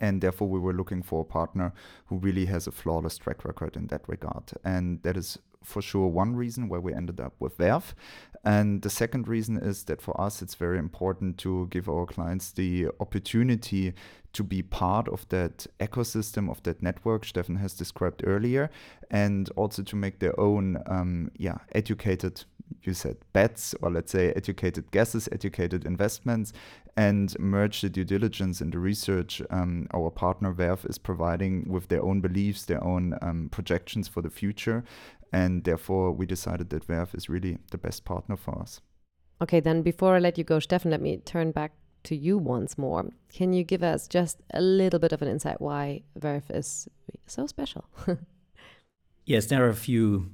and 0.00 0.20
therefore 0.20 0.48
we 0.48 0.58
were 0.58 0.72
looking 0.72 1.02
for 1.02 1.22
a 1.22 1.24
partner 1.24 1.72
who 2.06 2.18
really 2.18 2.46
has 2.46 2.66
a 2.66 2.72
flawless 2.72 3.18
track 3.18 3.44
record 3.44 3.76
in 3.76 3.86
that 3.88 4.02
regard. 4.08 4.52
And 4.64 5.02
that 5.02 5.16
is 5.16 5.38
for 5.64 5.82
sure 5.82 6.06
one 6.06 6.34
reason 6.34 6.68
why 6.68 6.78
we 6.78 6.94
ended 6.94 7.20
up 7.20 7.34
with 7.38 7.56
Verve. 7.56 7.94
And 8.44 8.82
the 8.82 8.90
second 8.90 9.28
reason 9.28 9.58
is 9.58 9.84
that 9.84 10.00
for 10.00 10.18
us 10.20 10.40
it's 10.40 10.54
very 10.54 10.78
important 10.78 11.38
to 11.38 11.66
give 11.70 11.88
our 11.88 12.06
clients 12.06 12.52
the 12.52 12.88
opportunity 13.00 13.92
to 14.32 14.44
be 14.44 14.62
part 14.62 15.08
of 15.08 15.28
that 15.28 15.66
ecosystem 15.80 16.50
of 16.50 16.62
that 16.62 16.82
network 16.82 17.24
Steffen 17.24 17.58
has 17.58 17.74
described 17.74 18.22
earlier 18.24 18.70
and 19.10 19.50
also 19.56 19.82
to 19.82 19.96
make 19.96 20.20
their 20.20 20.38
own 20.38 20.82
um, 20.86 21.30
yeah 21.36 21.58
educated 21.72 22.44
you 22.82 22.94
said 22.94 23.16
bets 23.32 23.74
or 23.82 23.90
let's 23.90 24.12
say 24.12 24.32
educated 24.32 24.90
guesses 24.90 25.28
educated 25.32 25.84
investments 25.84 26.52
and 26.96 27.38
merge 27.38 27.80
the 27.80 27.88
due 27.88 28.04
diligence 28.04 28.60
and 28.60 28.72
the 28.72 28.78
research 28.78 29.40
um, 29.50 29.86
our 29.94 30.10
partner 30.10 30.52
Verve 30.52 30.84
is 30.86 30.98
providing 30.98 31.64
with 31.68 31.86
their 31.86 32.02
own 32.02 32.20
beliefs, 32.20 32.64
their 32.64 32.82
own 32.82 33.16
um, 33.22 33.48
projections 33.52 34.08
for 34.08 34.20
the 34.20 34.30
future. 34.30 34.82
And 35.32 35.62
therefore, 35.62 36.10
we 36.10 36.26
decided 36.26 36.70
that 36.70 36.84
Verve 36.84 37.14
is 37.14 37.28
really 37.28 37.58
the 37.70 37.78
best 37.78 38.04
partner 38.04 38.36
for 38.36 38.58
us. 38.60 38.80
Okay, 39.40 39.60
then 39.60 39.82
before 39.82 40.16
I 40.16 40.18
let 40.18 40.38
you 40.38 40.42
go, 40.42 40.56
Steffen, 40.56 40.90
let 40.90 41.00
me 41.00 41.18
turn 41.18 41.52
back 41.52 41.72
to 42.04 42.16
you 42.16 42.36
once 42.36 42.76
more. 42.76 43.08
Can 43.32 43.52
you 43.52 43.62
give 43.62 43.84
us 43.84 44.08
just 44.08 44.38
a 44.52 44.60
little 44.60 44.98
bit 44.98 45.12
of 45.12 45.22
an 45.22 45.28
insight 45.28 45.60
why 45.60 46.02
Verve 46.16 46.50
is 46.50 46.88
so 47.26 47.46
special? 47.46 47.84
Yes, 49.28 49.44
there 49.44 49.62
are 49.62 49.68
a 49.68 49.74
few 49.74 50.30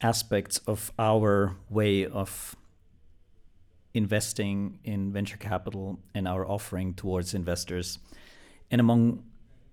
aspects 0.00 0.58
of 0.66 0.92
our 0.98 1.56
way 1.68 2.06
of 2.06 2.56
investing 3.92 4.78
in 4.84 5.12
venture 5.12 5.36
capital 5.36 5.98
and 6.14 6.28
our 6.28 6.46
offering 6.46 6.94
towards 6.94 7.34
investors. 7.34 7.98
And 8.70 8.80
among 8.80 9.24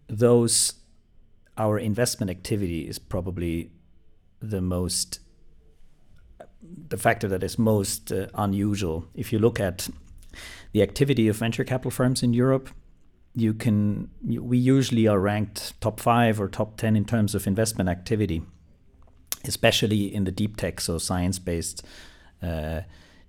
those, 0.07 0.73
our 1.57 1.77
investment 1.77 2.29
activity 2.29 2.87
is 2.87 2.99
probably 2.99 3.71
the 4.39 4.61
most, 4.61 5.19
the 6.61 6.97
factor 6.97 7.27
that 7.27 7.43
is 7.43 7.59
most 7.59 8.11
uh, 8.11 8.27
unusual. 8.33 9.05
If 9.13 9.31
you 9.31 9.39
look 9.39 9.59
at 9.59 9.89
the 10.71 10.81
activity 10.81 11.27
of 11.27 11.37
venture 11.37 11.63
capital 11.63 11.91
firms 11.91 12.23
in 12.23 12.33
Europe, 12.33 12.69
you 13.35 13.53
can, 13.53 14.09
we 14.23 14.57
usually 14.57 15.07
are 15.07 15.19
ranked 15.19 15.79
top 15.79 15.99
five 15.99 16.41
or 16.41 16.47
top 16.47 16.77
10 16.77 16.95
in 16.95 17.05
terms 17.05 17.35
of 17.35 17.45
investment 17.45 17.87
activity, 17.87 18.41
especially 19.45 20.13
in 20.13 20.23
the 20.23 20.31
deep 20.31 20.57
tech, 20.57 20.81
so 20.81 20.97
science 20.97 21.39
based 21.39 21.83
uh, 22.41 22.81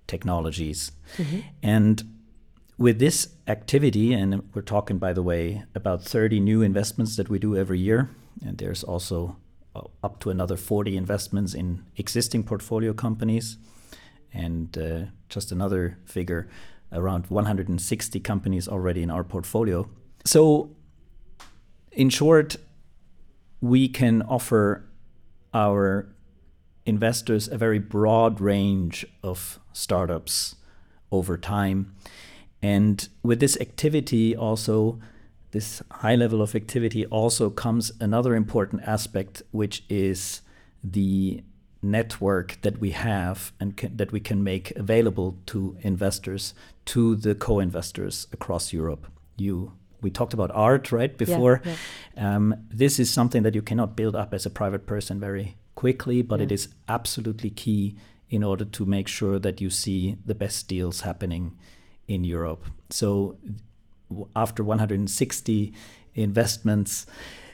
technologies. 0.07 0.91
And 1.63 2.03
with 2.77 2.99
this 2.99 3.29
activity, 3.47 4.13
and 4.13 4.41
we're 4.53 4.61
talking, 4.61 4.97
by 4.97 5.13
the 5.13 5.21
way, 5.21 5.63
about 5.75 6.01
30 6.01 6.39
new 6.39 6.61
investments 6.61 7.17
that 7.17 7.29
we 7.29 7.37
do 7.37 7.55
every 7.55 7.79
year, 7.79 8.09
and 8.45 8.57
there's 8.57 8.83
also 8.83 9.35
uh, 9.75 9.81
up 10.01 10.19
to 10.21 10.29
another 10.29 10.55
40 10.55 10.95
investments 10.95 11.53
in 11.53 11.83
existing 11.97 12.43
portfolio 12.43 12.93
companies, 12.93 13.57
and 14.33 14.77
uh, 14.77 15.05
just 15.27 15.51
another 15.51 15.97
figure 16.05 16.47
around 16.91 17.27
160 17.27 18.19
companies 18.21 18.67
already 18.67 19.03
in 19.03 19.11
our 19.11 19.23
portfolio. 19.23 19.89
So, 20.25 20.71
in 21.91 22.09
short, 22.09 22.55
we 23.61 23.87
can 23.89 24.21
offer 24.21 24.85
our 25.53 26.07
investors 26.85 27.47
a 27.47 27.57
very 27.57 27.79
broad 27.79 28.41
range 28.41 29.05
of 29.23 29.59
startups 29.73 30.55
over 31.11 31.37
time. 31.37 31.93
And 32.61 33.07
with 33.23 33.39
this 33.39 33.57
activity, 33.61 34.35
also, 34.35 34.99
this 35.51 35.81
high 35.91 36.15
level 36.15 36.41
of 36.41 36.55
activity, 36.55 37.05
also 37.05 37.49
comes 37.49 37.91
another 37.99 38.35
important 38.35 38.83
aspect, 38.83 39.41
which 39.51 39.83
is 39.89 40.41
the 40.83 41.43
network 41.81 42.57
that 42.61 42.79
we 42.79 42.91
have 42.91 43.53
and 43.59 43.77
ca- 43.77 43.89
that 43.95 44.11
we 44.11 44.19
can 44.19 44.43
make 44.43 44.71
available 44.71 45.37
to 45.45 45.77
investors, 45.81 46.53
to 46.85 47.15
the 47.15 47.33
co 47.33 47.59
investors 47.59 48.27
across 48.33 48.73
Europe. 48.73 49.07
You 49.37 49.73
we 50.01 50.09
talked 50.09 50.33
about 50.33 50.51
art 50.53 50.91
right 50.91 51.17
before. 51.17 51.61
yeah. 51.65 51.75
Um, 52.35 52.55
this 52.69 52.99
is 52.99 53.09
something 53.09 53.43
that 53.43 53.55
you 53.55 53.61
cannot 53.61 53.95
build 53.95 54.15
up 54.15 54.33
as 54.33 54.45
a 54.45 54.49
private 54.49 54.85
person 54.85 55.19
very 55.19 55.55
quickly, 55.75 56.21
but 56.21 56.41
it 56.41 56.49
Yeah. 56.51 56.55
is 56.55 56.67
absolutely 56.87 57.49
key 57.49 57.95
in 58.29 58.43
order 58.43 58.65
to 58.65 58.85
make 58.85 59.07
sure 59.07 59.39
that 59.39 59.59
you 59.61 59.69
see 59.69 60.17
the 60.25 60.35
best 60.35 60.67
deals 60.67 61.01
happening 61.01 61.57
in 62.07 62.23
Europe. 62.23 62.63
So 62.89 63.37
w- 64.09 64.27
after 64.35 64.63
160 64.63 65.73
investments 66.13 67.05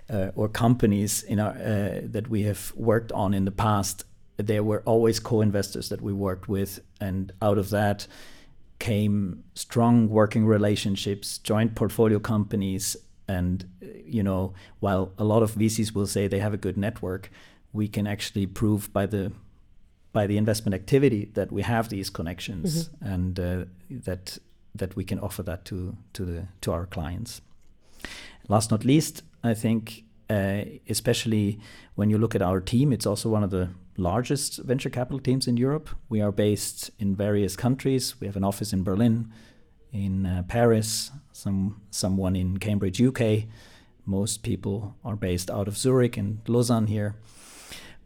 uh, 0.09 0.31
or 0.35 0.47
companies 0.49 1.23
in 1.23 1.39
our, 1.39 1.51
uh, 1.51 2.01
that 2.03 2.27
we 2.29 2.43
have 2.43 2.71
worked 2.75 3.11
on 3.11 3.33
in 3.33 3.45
the 3.45 3.51
past, 3.51 4.03
there 4.37 4.63
were 4.63 4.81
always 4.85 5.19
co-investors 5.19 5.89
that 5.89 6.01
we 6.01 6.13
worked 6.13 6.47
with, 6.49 6.79
and 6.99 7.31
out 7.41 7.57
of 7.57 7.69
that 7.69 8.05
came 8.79 9.43
strong 9.53 10.09
working 10.09 10.45
relationships, 10.45 11.37
joint 11.37 11.75
portfolio 11.75 12.19
companies, 12.19 12.97
and 13.27 13.67
you 14.05 14.23
know, 14.23 14.53
while 14.79 15.11
a 15.17 15.23
lot 15.23 15.43
of 15.43 15.53
VCs 15.55 15.93
will 15.93 16.07
say 16.07 16.27
they 16.27 16.39
have 16.39 16.53
a 16.53 16.57
good 16.57 16.77
network, 16.77 17.31
we 17.73 17.87
can 17.87 18.07
actually 18.07 18.45
prove 18.45 18.91
by 18.93 19.05
the 19.05 19.31
by 20.13 20.25
the 20.25 20.37
investment 20.37 20.73
activity 20.73 21.29
that 21.33 21.51
we 21.51 21.61
have 21.61 21.89
these 21.89 22.09
connections 22.09 22.89
and 23.01 23.37
uh, 23.37 23.65
that 23.89 24.37
that 24.73 24.95
we 24.95 25.03
can 25.03 25.19
offer 25.19 25.43
that 25.43 25.65
to 25.65 25.97
to 26.13 26.25
the 26.25 26.47
to 26.61 26.71
our 26.71 26.85
clients. 26.85 27.41
Last 28.47 28.71
not 28.71 28.85
least, 28.85 29.23
I 29.43 29.53
think 29.53 30.04
uh, 30.29 30.61
especially 30.89 31.59
when 31.95 32.09
you 32.09 32.17
look 32.17 32.35
at 32.35 32.41
our 32.41 32.59
team, 32.59 32.91
it's 32.91 33.05
also 33.05 33.29
one 33.29 33.43
of 33.43 33.51
the 33.51 33.69
largest 33.97 34.57
venture 34.59 34.89
capital 34.89 35.19
teams 35.19 35.47
in 35.47 35.57
Europe. 35.57 35.89
We 36.09 36.21
are 36.21 36.31
based 36.31 36.91
in 36.99 37.15
various 37.15 37.55
countries. 37.55 38.19
We 38.19 38.27
have 38.27 38.35
an 38.35 38.43
office 38.43 38.73
in 38.73 38.83
Berlin, 38.83 39.31
in 39.91 40.25
uh, 40.25 40.43
Paris, 40.47 41.11
some 41.31 41.81
someone 41.91 42.35
in 42.35 42.57
Cambridge, 42.57 43.01
UK. 43.01 43.45
Most 44.05 44.43
people 44.43 44.95
are 45.03 45.15
based 45.15 45.49
out 45.49 45.67
of 45.67 45.77
Zurich 45.77 46.17
and 46.17 46.39
Lausanne 46.47 46.87
here, 46.87 47.15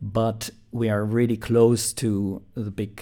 but 0.02 0.50
we 0.72 0.90
are 0.90 1.04
really 1.04 1.38
close 1.38 1.94
to 1.94 2.42
the 2.56 2.72
big 2.72 3.02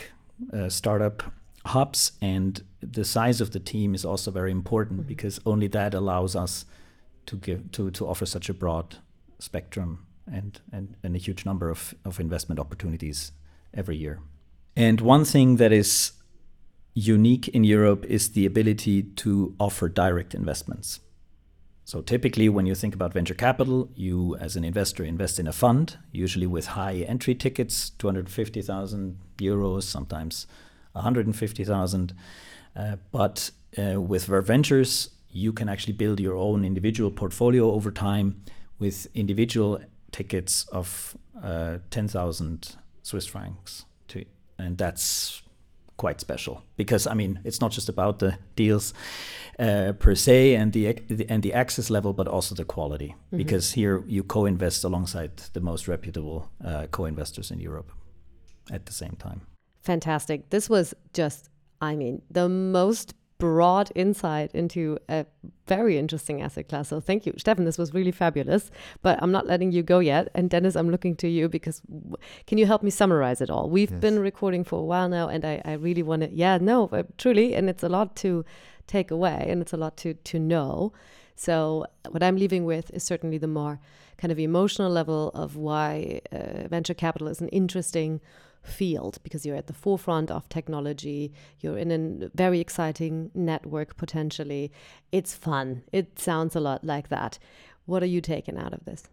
uh, 0.53 0.69
startup 0.69 1.23
hubs, 1.65 2.13
and 2.21 2.63
the 2.81 3.05
size 3.05 3.41
of 3.41 3.51
the 3.51 3.59
team 3.59 3.93
is 3.93 4.05
also 4.05 4.31
very 4.31 4.51
important 4.51 5.05
because 5.05 5.39
only 5.45 5.67
that 5.67 5.93
allows 5.93 6.35
us 6.35 6.65
to 7.25 7.35
give 7.35 7.71
to 7.73 7.91
to 7.91 8.07
offer 8.07 8.25
such 8.25 8.49
a 8.49 8.53
broad 8.53 8.97
spectrum 9.39 10.05
and 10.31 10.59
and, 10.71 10.95
and 11.03 11.15
a 11.15 11.19
huge 11.19 11.45
number 11.45 11.69
of, 11.69 11.93
of 12.05 12.19
investment 12.19 12.59
opportunities 12.59 13.31
every 13.73 13.97
year. 13.97 14.19
And 14.75 15.01
one 15.01 15.25
thing 15.25 15.57
that 15.57 15.71
is 15.71 16.11
unique 16.93 17.47
in 17.49 17.63
Europe 17.63 18.05
is 18.05 18.31
the 18.31 18.45
ability 18.45 19.03
to 19.03 19.55
offer 19.59 19.87
direct 19.87 20.33
investments. 20.33 20.99
So 21.85 22.01
typically, 22.01 22.49
when 22.49 22.65
you 22.65 22.75
think 22.75 22.93
about 22.93 23.13
venture 23.13 23.33
capital, 23.33 23.89
you 23.95 24.35
as 24.37 24.55
an 24.55 24.63
investor 24.63 25.05
invest 25.05 25.39
in 25.39 25.47
a 25.47 25.53
fund, 25.53 25.97
usually 26.11 26.47
with 26.47 26.67
high 26.67 26.95
entry 27.07 27.33
tickets, 27.33 27.91
250,000 27.91 29.17
euros, 29.37 29.83
sometimes 29.83 30.47
150,000. 30.93 32.13
Uh, 32.75 32.95
but 33.11 33.51
uh, 33.77 34.01
with 34.01 34.25
Verve 34.25 34.47
Ventures, 34.47 35.11
you 35.29 35.53
can 35.53 35.69
actually 35.69 35.93
build 35.93 36.19
your 36.19 36.35
own 36.35 36.65
individual 36.65 37.11
portfolio 37.11 37.71
over 37.71 37.91
time 37.91 38.41
with 38.79 39.07
individual 39.13 39.79
tickets 40.11 40.65
of 40.71 41.17
uh, 41.43 41.77
10,000 41.89 42.75
Swiss 43.03 43.25
francs. 43.25 43.85
To, 44.09 44.23
and 44.57 44.77
that's 44.77 45.43
quite 45.97 46.21
special 46.21 46.61
because 46.75 47.07
I 47.07 47.15
mean 47.15 47.39
it's 47.43 47.59
not 47.59 47.71
just 47.71 47.89
about 47.89 48.19
the 48.19 48.37
deals 48.55 48.93
uh, 49.57 49.93
per 49.97 50.13
se 50.13 50.53
and 50.53 50.71
the, 50.71 50.95
and 51.27 51.41
the 51.41 51.53
access 51.53 51.89
level, 51.89 52.13
but 52.13 52.27
also 52.27 52.53
the 52.55 52.63
quality. 52.65 53.15
Because 53.35 53.71
here 53.71 54.03
you 54.05 54.23
co-invest 54.23 54.83
alongside 54.83 55.37
the 55.53 55.59
most 55.59 55.87
reputable 55.87 56.51
uh, 56.63 56.85
co-investors 56.91 57.51
in 57.51 57.59
Europe 57.59 57.91
at 58.71 58.85
the 58.85 58.93
same 58.93 59.15
time. 59.17 59.41
fantastic. 59.83 60.49
This 60.49 60.69
was 60.69 60.93
just, 61.13 61.49
I 61.81 61.95
mean, 61.95 62.21
the 62.29 62.49
most 62.49 63.13
broad 63.39 63.91
insight 63.93 64.51
into 64.53 64.97
a 65.09 65.25
very 65.67 65.97
interesting 65.97 66.41
asset 66.41 66.67
class. 66.67 66.87
So 66.89 66.99
thank 66.99 67.25
you, 67.25 67.33
Stefan. 67.37 67.65
This 67.65 67.77
was 67.77 67.93
really 67.93 68.11
fabulous. 68.11 68.71
But 69.01 69.19
I'm 69.21 69.31
not 69.31 69.45
letting 69.45 69.71
you 69.71 69.83
go 69.83 69.99
yet. 69.99 70.29
And 70.33 70.49
Dennis, 70.49 70.75
I'm 70.75 70.89
looking 70.89 71.15
to 71.17 71.27
you 71.27 71.47
because 71.47 71.81
can 72.47 72.57
you 72.57 72.65
help 72.65 72.81
me 72.83 72.89
summarize 72.89 73.41
it 73.41 73.49
all? 73.49 73.69
We've 73.69 73.91
Yes. 73.91 73.99
been 74.01 74.19
recording 74.19 74.63
for 74.63 74.79
a 74.79 74.83
while 74.83 75.09
now, 75.09 75.27
and 75.29 75.45
I, 75.45 75.61
I 75.65 75.73
really 75.73 76.03
want 76.03 76.23
to. 76.23 76.29
Yeah, 76.33 76.57
no, 76.59 76.87
but 76.87 77.17
truly, 77.17 77.53
and 77.53 77.69
it's 77.69 77.83
a 77.83 77.89
lot 77.89 78.15
to 78.17 78.43
take 78.87 79.11
away, 79.11 79.45
and 79.49 79.61
it's 79.61 79.73
a 79.73 79.77
lot 79.77 79.97
to 79.97 80.13
to 80.13 80.39
know. 80.39 80.93
So 81.35 81.85
what 82.09 82.23
I'm 82.23 82.37
leaving 82.37 82.65
with 82.65 82.89
is 82.93 83.03
certainly 83.03 83.37
the 83.37 83.47
more 83.47 83.79
kind 84.17 84.31
of 84.31 84.39
emotional 84.39 84.89
level 84.91 85.29
of 85.35 85.55
why 85.55 86.21
uh, 86.31 86.67
venture 86.67 86.95
capital 86.95 87.27
is 87.27 87.39
an 87.41 87.49
interesting 87.49 88.19
field 88.61 89.17
because 89.23 89.45
you're 89.45 89.55
at 89.55 89.67
the 89.67 89.73
forefront 89.73 90.29
of 90.29 90.47
technology 90.49 91.31
you're 91.59 91.77
in 91.77 91.91
a 91.91 92.29
very 92.35 92.59
exciting 92.59 93.31
network 93.33 93.97
potentially. 93.97 94.71
It's 95.11 95.33
fun. 95.33 95.83
It 95.91 96.19
sounds 96.19 96.55
a 96.55 96.59
lot 96.59 96.83
like 96.83 97.09
that. 97.09 97.39
What 97.85 98.03
are 98.03 98.07
you 98.07 98.21
taking 98.21 98.57
out 98.57 98.73
of 98.73 98.85
this 98.85 99.03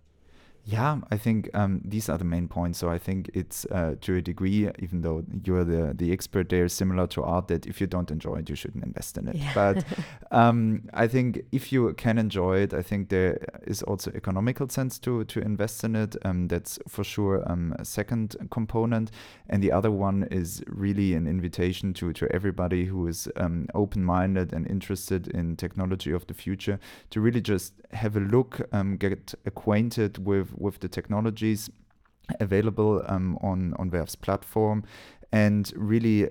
Yeah, 0.66 1.00
I 1.10 1.18
think 1.18 1.50
um, 1.52 1.82
these 1.84 2.08
are 2.08 2.16
the 2.16 2.24
main 2.24 2.48
points. 2.48 2.78
So 2.78 2.88
I 2.88 2.96
think 2.96 3.30
it's 3.34 3.66
uh, 3.66 3.96
to 4.00 4.16
a 4.16 4.22
degree, 4.22 4.70
even 4.78 5.02
though 5.02 5.22
you're 5.44 5.64
the 5.64 5.92
the 5.94 6.10
expert 6.10 6.48
there, 6.48 6.68
similar 6.68 7.06
to 7.08 7.22
art. 7.22 7.48
That 7.48 7.66
if 7.66 7.82
you 7.82 7.86
don't 7.86 8.10
enjoy 8.10 8.36
it, 8.36 8.48
you 8.48 8.56
shouldn't 8.56 8.82
invest 8.82 9.18
in 9.18 9.28
it. 9.28 9.36
Yeah. 9.36 9.52
But 9.54 9.84
um, 10.30 10.88
I 10.94 11.06
think 11.06 11.42
if 11.52 11.70
you 11.70 11.92
can 11.94 12.16
enjoy 12.16 12.60
it, 12.60 12.72
I 12.72 12.80
think 12.80 13.10
there 13.10 13.44
is 13.66 13.82
also 13.82 14.10
economical 14.14 14.66
sense 14.70 14.98
to 15.00 15.24
to 15.24 15.40
invest 15.40 15.84
in 15.84 15.94
it. 15.94 16.16
Um, 16.24 16.48
that's 16.48 16.78
for 16.88 17.04
sure 17.04 17.42
um, 17.46 17.74
a 17.78 17.84
second 17.84 18.34
component, 18.50 19.10
and 19.50 19.62
the 19.62 19.70
other 19.70 19.90
one 19.90 20.26
is 20.30 20.62
really 20.66 21.12
an 21.14 21.26
invitation 21.26 21.92
to 21.94 22.14
to 22.14 22.32
everybody 22.32 22.86
who 22.86 23.06
is 23.06 23.28
um, 23.36 23.66
open-minded 23.74 24.54
and 24.54 24.66
interested 24.66 25.28
in 25.28 25.56
technology 25.56 26.10
of 26.10 26.26
the 26.26 26.34
future 26.34 26.78
to 27.10 27.20
really 27.20 27.42
just 27.42 27.74
have 27.92 28.16
a 28.16 28.20
look, 28.20 28.66
um, 28.72 28.96
get 28.96 29.34
acquainted 29.44 30.24
with 30.24 30.53
with 30.56 30.80
the 30.80 30.88
technologies 30.88 31.70
available 32.40 33.02
um, 33.06 33.38
on 33.42 33.74
on 33.78 33.90
Verve's 33.90 34.16
platform, 34.16 34.84
and 35.32 35.72
really 35.76 36.28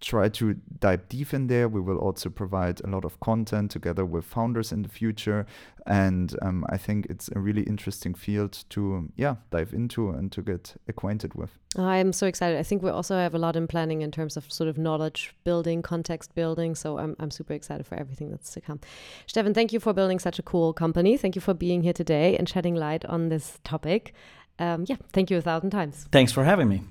try 0.00 0.28
to 0.28 0.54
dive 0.78 1.08
deep 1.08 1.34
in 1.34 1.48
there. 1.48 1.68
We 1.68 1.80
will 1.80 1.98
also 1.98 2.30
provide 2.30 2.80
a 2.84 2.88
lot 2.88 3.04
of 3.04 3.18
content 3.20 3.70
together 3.70 4.04
with 4.04 4.24
founders 4.24 4.72
in 4.72 4.82
the 4.82 4.88
future, 4.88 5.46
and 5.86 6.36
um, 6.42 6.64
I 6.68 6.76
think 6.76 7.06
it's 7.06 7.28
a 7.34 7.40
really 7.40 7.62
interesting 7.62 8.14
field 8.14 8.64
to 8.70 9.10
yeah 9.16 9.36
dive 9.50 9.72
into 9.72 10.10
and 10.10 10.30
to 10.32 10.42
get 10.42 10.74
acquainted 10.86 11.34
with. 11.34 11.50
i'm 11.76 12.12
so 12.12 12.26
excited. 12.26 12.58
I 12.58 12.62
think 12.62 12.82
we 12.82 12.90
also 12.90 13.16
have 13.16 13.34
a 13.34 13.38
lot 13.38 13.56
in 13.56 13.66
planning 13.66 14.02
in 14.02 14.10
terms 14.10 14.36
of 14.36 14.52
sort 14.52 14.68
of 14.68 14.78
knowledge 14.78 15.34
building 15.44 15.82
context 15.82 16.34
building. 16.34 16.74
So 16.74 16.98
i'm, 16.98 17.16
I'm 17.18 17.30
super 17.30 17.54
excited 17.54 17.86
for 17.86 17.96
everything 17.96 18.30
that's 18.30 18.52
to 18.54 18.60
come. 18.60 18.80
Steffen 19.26 19.54
thank 19.54 19.72
you 19.72 19.80
for 19.80 19.92
building 19.92 20.18
such 20.18 20.38
a 20.38 20.42
cool 20.42 20.72
company. 20.72 21.16
Thank 21.16 21.34
you 21.34 21.40
for 21.40 21.54
being 21.54 21.82
here 21.82 21.92
today 21.92 22.36
and 22.36 22.48
shedding 22.48 22.74
light 22.74 23.04
on 23.04 23.28
this 23.28 23.58
topic. 23.64 24.14
Um, 24.60 24.84
yeah 24.88 24.96
thank 25.12 25.30
you 25.30 25.38
a 25.38 25.42
thousand 25.42 25.70
times. 25.70 26.06
Thanks 26.12 26.32
for 26.32 26.44
having 26.44 26.68
me. 26.68 26.82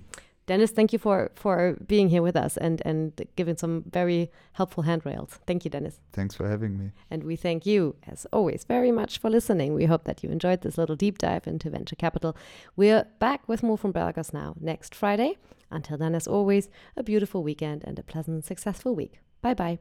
Dennis, 0.47 0.71
thank 0.71 0.93
you 0.93 0.99
for 0.99 1.29
for 1.35 1.77
being 1.85 2.09
here 2.09 2.21
with 2.21 2.35
us 2.35 2.57
and 2.57 2.81
and 2.85 3.21
giving 3.35 3.57
some 3.57 3.83
very 3.91 4.31
helpful 4.53 4.83
handrails. 4.83 5.39
Thank 5.45 5.65
you, 5.65 5.71
Dennis. 5.71 5.99
Thanks 6.13 6.35
for 6.35 6.47
having 6.47 6.77
me. 6.79 6.91
And 7.11 7.23
we 7.23 7.35
thank 7.35 7.65
you, 7.65 7.95
as 8.07 8.25
always, 8.31 8.63
very 8.63 8.91
much 8.91 9.19
for 9.19 9.29
listening. 9.29 9.75
We 9.75 9.85
hope 9.85 10.05
that 10.05 10.23
you 10.23 10.29
enjoyed 10.31 10.61
this 10.61 10.77
little 10.77 10.95
deep 10.95 11.17
dive 11.17 11.47
into 11.47 11.69
venture 11.69 11.97
capital. 11.97 12.35
We're 12.75 13.05
back 13.19 13.47
with 13.47 13.61
more 13.61 13.77
from 13.77 13.93
Bergos 13.93 14.33
now 14.33 14.55
next 14.59 14.95
Friday. 14.95 15.37
Until 15.69 15.97
then, 15.97 16.15
as 16.15 16.27
always, 16.27 16.69
a 16.95 17.03
beautiful 17.03 17.43
weekend 17.43 17.83
and 17.83 17.99
a 17.99 18.03
pleasant, 18.03 18.45
successful 18.45 18.95
week. 18.95 19.19
Bye 19.41 19.53
bye. 19.53 19.79